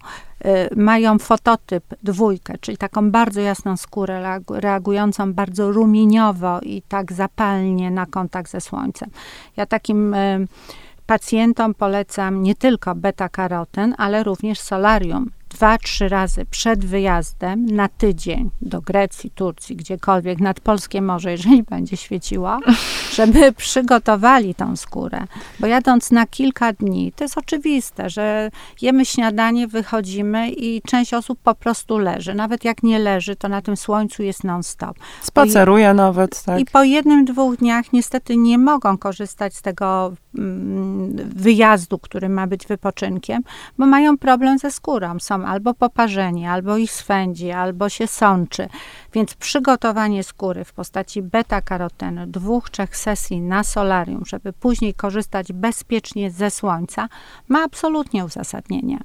mają 0.75 1.19
fototyp 1.19 1.83
dwójkę, 2.03 2.57
czyli 2.61 2.77
taką 2.77 3.11
bardzo 3.11 3.41
jasną 3.41 3.77
skórę, 3.77 4.39
reagującą 4.49 5.33
bardzo 5.33 5.71
rumieniowo 5.71 6.59
i 6.59 6.81
tak 6.81 7.13
zapalnie 7.13 7.91
na 7.91 8.05
kontakt 8.05 8.51
ze 8.51 8.61
słońcem. 8.61 9.09
Ja 9.57 9.65
takim 9.65 10.13
y, 10.13 10.47
Pacjentom 11.13 11.73
polecam 11.73 12.43
nie 12.43 12.55
tylko 12.55 12.95
beta-karoten, 12.95 13.93
ale 13.97 14.23
również 14.23 14.59
solarium 14.59 15.29
dwa, 15.49 15.77
trzy 15.77 16.09
razy 16.09 16.45
przed 16.45 16.85
wyjazdem 16.85 17.65
na 17.65 17.87
tydzień 17.87 18.49
do 18.61 18.81
Grecji, 18.81 19.31
Turcji, 19.31 19.75
gdziekolwiek 19.75 20.39
nad 20.39 20.59
polskie 20.59 21.01
morze, 21.01 21.31
jeżeli 21.31 21.63
będzie 21.73 21.97
świeciło, 21.97 22.59
żeby 23.13 23.51
przygotowali 23.51 24.55
tą 24.55 24.75
skórę. 24.75 25.27
Bo 25.59 25.67
jadąc 25.67 26.11
na 26.11 26.27
kilka 26.27 26.73
dni, 26.73 27.11
to 27.15 27.23
jest 27.23 27.37
oczywiste, 27.37 28.09
że 28.09 28.51
jemy 28.81 29.05
śniadanie, 29.05 29.67
wychodzimy 29.67 30.49
i 30.49 30.81
część 30.81 31.13
osób 31.13 31.39
po 31.43 31.55
prostu 31.55 31.97
leży. 31.97 32.33
Nawet 32.33 32.63
jak 32.63 32.83
nie 32.83 32.99
leży, 32.99 33.35
to 33.35 33.49
na 33.49 33.61
tym 33.61 33.77
słońcu 33.77 34.23
jest 34.23 34.43
non-stop. 34.43 34.97
Spaceruje 35.21 35.91
I, 35.91 35.95
nawet, 35.95 36.43
tak. 36.43 36.59
I 36.59 36.65
po 36.65 36.83
jednym, 36.83 37.25
dwóch 37.25 37.57
dniach 37.57 37.93
niestety 37.93 38.37
nie 38.37 38.57
mogą 38.57 38.97
korzystać 38.97 39.55
z 39.55 39.61
tego 39.61 40.13
wyjazdu, 41.35 41.99
który 41.99 42.29
ma 42.29 42.47
być 42.47 42.67
wypoczynkiem, 42.67 43.43
bo 43.77 43.85
mają 43.85 44.17
problem 44.17 44.59
ze 44.59 44.71
skórą. 44.71 45.19
Są 45.19 45.45
albo 45.45 45.73
poparzenie, 45.73 46.51
albo 46.51 46.77
ich 46.77 46.91
swędzi, 46.91 47.51
albo 47.51 47.89
się 47.89 48.07
sączy. 48.07 48.67
Więc 49.13 49.33
przygotowanie 49.33 50.23
skóry 50.23 50.65
w 50.65 50.73
postaci 50.73 51.23
beta-karotenu, 51.23 52.27
dwóch, 52.27 52.69
trzech 52.69 52.97
sesji 52.97 53.41
na 53.41 53.63
solarium, 53.63 54.25
żeby 54.25 54.53
później 54.53 54.93
korzystać 54.93 55.53
bezpiecznie 55.53 56.31
ze 56.31 56.51
słońca, 56.51 57.09
ma 57.47 57.63
absolutnie 57.63 58.25
uzasadnienie. 58.25 58.99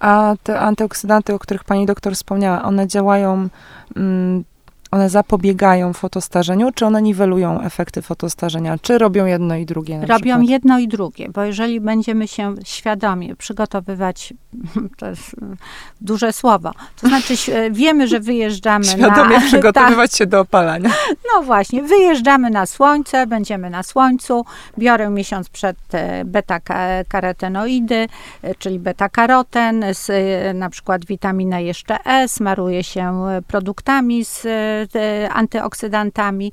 A 0.00 0.34
te 0.42 0.60
antyoksydanty, 0.60 1.34
o 1.34 1.38
których 1.38 1.64
pani 1.64 1.86
doktor 1.86 2.14
wspomniała, 2.14 2.62
one 2.62 2.86
działają 2.86 3.48
mm, 3.96 4.44
one 4.90 5.10
zapobiegają 5.10 5.92
fotostarzeniu, 5.92 6.72
czy 6.72 6.86
one 6.86 7.02
niwelują 7.02 7.60
efekty 7.60 8.02
fotostarzenia? 8.02 8.78
Czy 8.82 8.98
robią 8.98 9.26
jedno 9.26 9.56
i 9.56 9.66
drugie? 9.66 10.00
robią 10.00 10.16
przykład? 10.16 10.42
jedno 10.48 10.78
i 10.78 10.88
drugie, 10.88 11.28
bo 11.28 11.42
jeżeli 11.42 11.80
będziemy 11.80 12.28
się 12.28 12.54
świadomie 12.64 13.36
przygotowywać, 13.36 14.34
to 14.98 15.06
jest 15.06 15.36
duże 16.00 16.32
słowo, 16.32 16.72
to 17.00 17.08
znaczy 17.08 17.34
wiemy, 17.70 18.08
że 18.08 18.20
wyjeżdżamy 18.20 18.84
świadomie 18.84 19.08
na... 19.08 19.14
Świadomie 19.16 19.40
przygotowywać 19.48 20.14
się 20.14 20.26
do 20.26 20.40
opalania. 20.40 20.90
No 21.34 21.42
właśnie, 21.42 21.82
wyjeżdżamy 21.82 22.50
na 22.50 22.66
słońce, 22.66 23.26
będziemy 23.26 23.70
na 23.70 23.82
słońcu, 23.82 24.44
biorę 24.78 25.10
miesiąc 25.10 25.48
przed 25.48 25.76
e, 25.92 26.24
beta-karotenoidy, 26.24 28.08
e, 28.42 28.54
czyli 28.54 28.78
beta-karoten, 28.80 29.84
z 29.94 30.10
e, 30.10 30.54
na 30.54 30.70
przykład 30.70 31.04
witaminę 31.04 31.62
jeszcze 31.62 31.98
E, 32.04 32.28
smaruję 32.28 32.84
się 32.84 33.26
produktami 33.46 34.24
z 34.24 34.46
antyoksydantami. 35.30 36.52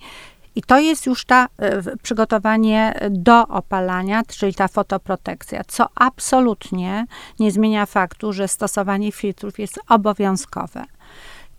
I 0.55 0.61
to 0.61 0.79
jest 0.79 1.05
już 1.05 1.25
ta 1.25 1.47
e, 1.57 1.97
przygotowanie 1.97 2.93
do 3.09 3.47
opalania, 3.47 4.23
czyli 4.27 4.53
ta 4.53 4.67
fotoprotekcja, 4.67 5.61
co 5.67 5.85
absolutnie 5.95 7.05
nie 7.39 7.51
zmienia 7.51 7.85
faktu, 7.85 8.33
że 8.33 8.47
stosowanie 8.47 9.11
filtrów 9.11 9.59
jest 9.59 9.79
obowiązkowe. 9.89 10.83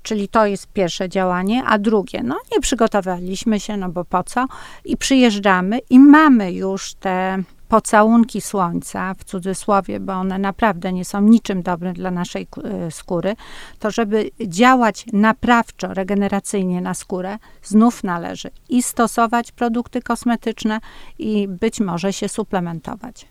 Czyli 0.03 0.29
to 0.29 0.47
jest 0.47 0.67
pierwsze 0.67 1.09
działanie, 1.09 1.63
a 1.67 1.79
drugie, 1.79 2.23
no 2.23 2.39
nie 2.53 2.61
przygotowaliśmy 2.61 3.61
się, 3.61 3.77
no 3.77 3.89
bo 3.89 4.05
po 4.05 4.25
co? 4.25 4.47
I 4.85 4.97
przyjeżdżamy 4.97 5.79
i 5.91 5.99
mamy 5.99 6.53
już 6.53 6.95
te 6.95 7.43
pocałunki 7.69 8.41
słońca, 8.41 9.15
w 9.15 9.25
cudzysłowie, 9.25 10.01
bo 10.01 10.13
one 10.13 10.39
naprawdę 10.39 10.93
nie 10.93 11.05
są 11.05 11.21
niczym 11.21 11.63
dobrym 11.63 11.95
dla 11.95 12.11
naszej 12.11 12.47
e, 12.65 12.91
skóry, 12.91 13.37
to 13.79 13.91
żeby 13.91 14.31
działać 14.47 15.05
naprawczo, 15.13 15.95
regeneracyjnie 15.95 16.81
na 16.81 16.95
skórę, 16.95 17.39
znów 17.63 18.05
należy 18.05 18.51
i 18.69 18.83
stosować 18.83 19.53
produkty 19.53 20.03
kosmetyczne 20.03 20.81
i 21.19 21.49
być 21.49 21.81
może 21.81 22.13
się 22.13 22.29
suplementować. 22.29 23.27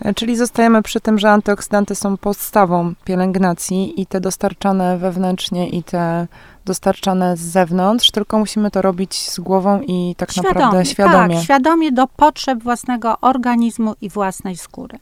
E, 0.00 0.14
czyli 0.14 0.36
zostajemy 0.36 0.82
przy 0.82 1.00
tym, 1.00 1.18
że 1.18 1.30
antyoksydanty 1.30 1.94
są 1.94 2.16
podstawą 2.16 2.94
pielęgnacji 3.04 4.00
i 4.00 4.06
te 4.06 4.20
dostarczane 4.20 4.98
wewnętrznie 4.98 5.68
i 5.68 5.82
te 5.82 6.26
dostarczane 6.64 7.36
z 7.36 7.40
zewnątrz, 7.40 8.10
tylko 8.10 8.38
musimy 8.38 8.70
to 8.70 8.82
robić 8.82 9.30
z 9.30 9.40
głową 9.40 9.80
i 9.80 10.14
tak 10.16 10.32
świadomie, 10.32 10.54
naprawdę 10.54 10.84
świadomie. 10.84 11.34
Tak, 11.34 11.44
świadomie 11.44 11.92
do 11.92 12.06
potrzeb 12.06 12.62
własnego 12.62 13.20
organizmu 13.20 13.94
i 14.00 14.08
własnej 14.08 14.56
skóry. 14.56 14.98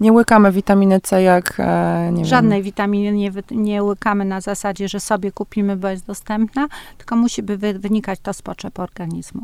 Nie 0.00 0.12
łykamy 0.12 0.52
witaminy 0.52 1.00
C 1.00 1.22
jak, 1.22 1.54
e, 1.58 2.10
nie 2.12 2.24
Żadnej 2.24 2.58
wiem. 2.58 2.64
witaminy 2.64 3.12
nie, 3.12 3.30
nie 3.50 3.82
łykamy 3.82 4.24
na 4.24 4.40
zasadzie, 4.40 4.88
że 4.88 5.00
sobie 5.00 5.32
kupimy, 5.32 5.76
bo 5.76 5.88
jest 5.88 6.06
dostępna, 6.06 6.66
tylko 6.98 7.16
musi 7.16 7.42
by 7.42 7.56
wynikać 7.56 8.20
to 8.22 8.32
z 8.32 8.42
potrzeb 8.42 8.78
organizmu. 8.78 9.42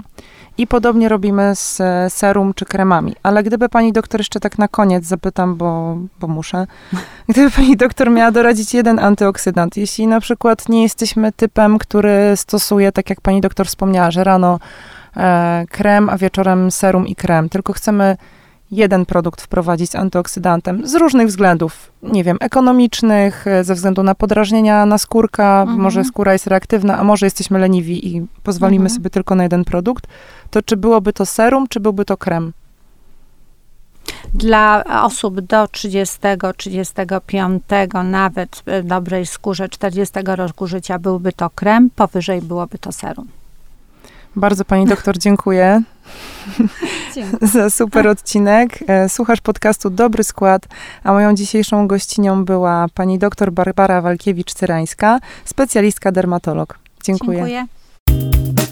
I 0.59 0.66
podobnie 0.66 1.09
robimy 1.09 1.57
z 1.57 1.81
e, 1.81 2.11
serum 2.11 2.55
czy 2.55 2.64
kremami. 2.64 3.14
Ale 3.22 3.43
gdyby 3.43 3.68
pani 3.68 3.93
doktor 3.93 4.20
jeszcze 4.20 4.41
tak 4.41 4.59
na 4.59 4.68
koniec 4.68 5.05
zapytam, 5.05 5.57
bo, 5.57 5.97
bo 6.20 6.28
muszę. 6.28 6.66
Gdyby 7.28 7.51
pani 7.51 7.76
doktor 7.76 8.11
miała 8.11 8.31
doradzić 8.31 8.74
jeden 8.74 8.99
antyoksydant, 8.99 9.76
jeśli 9.76 10.07
na 10.07 10.20
przykład 10.20 10.68
nie 10.68 10.83
jesteśmy 10.83 11.33
typem, 11.33 11.78
który 11.78 12.33
stosuje, 12.37 12.93
tak 12.93 13.11
jak 13.11 13.20
pani 13.20 13.41
doktor 13.41 13.66
wspomniała, 13.66 14.11
że 14.11 14.24
rano 14.24 14.59
e, 15.16 15.64
krem, 15.70 16.09
a 16.11 16.18
wieczorem 16.18 16.70
serum 16.70 17.07
i 17.07 17.16
krem, 17.16 17.49
tylko 17.49 17.72
chcemy 17.72 18.16
jeden 18.77 19.07
produkt 19.07 19.43
wprowadzić 19.43 19.91
z 19.91 19.95
antyoksydantem 19.95 20.87
z 20.87 20.95
różnych 20.95 21.29
względów, 21.29 21.93
nie 22.03 22.25
wiem, 22.25 22.37
ekonomicznych, 22.41 23.47
e, 23.47 23.64
ze 23.64 23.75
względu 23.75 24.03
na 24.03 24.14
podrażnienia 24.14 24.87
na 24.87 24.99
skórka, 24.99 25.62
mhm. 25.62 25.81
może 25.81 26.05
skóra 26.05 26.33
jest 26.33 26.47
reaktywna, 26.47 26.99
a 26.99 27.05
może 27.05 27.27
jesteśmy 27.27 27.59
leniwi 27.59 28.16
i 28.16 28.27
pozwolimy 28.43 28.85
mhm. 28.85 28.97
sobie 28.97 29.11
tylko 29.11 29.35
na 29.35 29.43
jeden 29.43 29.64
produkt, 29.64 30.07
to 30.51 30.62
czy 30.62 30.77
byłoby 30.77 31.12
to 31.12 31.27
serum, 31.27 31.66
czy 31.68 31.81
byłby 31.81 32.05
to 32.05 32.16
krem? 32.16 32.53
Dla 34.35 34.85
osób 35.03 35.41
do 35.41 35.68
30, 35.68 36.18
35, 36.57 37.62
nawet 38.05 38.62
w 38.66 38.87
dobrej 38.87 39.27
skórze 39.27 39.68
40 39.68 40.14
roku 40.25 40.66
życia 40.66 40.99
byłby 40.99 41.33
to 41.33 41.51
krem, 41.51 41.91
powyżej 41.97 42.43
byłoby 42.43 42.79
to 42.79 42.93
serum. 42.93 43.29
Bardzo 44.37 44.64
pani 44.64 44.87
doktor 44.87 45.18
dziękuję. 45.18 45.83
za 47.55 47.71
super 47.71 48.09
odcinek. 48.09 48.79
E, 48.87 49.09
słuchasz 49.09 49.41
podcastu 49.41 49.91
Dobry 49.91 50.25
Skład, 50.25 50.67
a 51.05 51.12
moją 51.12 51.35
dzisiejszą 51.35 51.87
gościnią 51.89 52.45
była 52.45 52.87
pani 52.95 53.19
doktor 53.19 53.53
Barbara 53.53 54.03
Walkiewicz-Cyrańska, 54.03 55.19
specjalistka 55.45 56.12
dermatolog. 56.12 56.79
Dziękuję. 57.05 57.39
Dziękuję. 57.39 58.64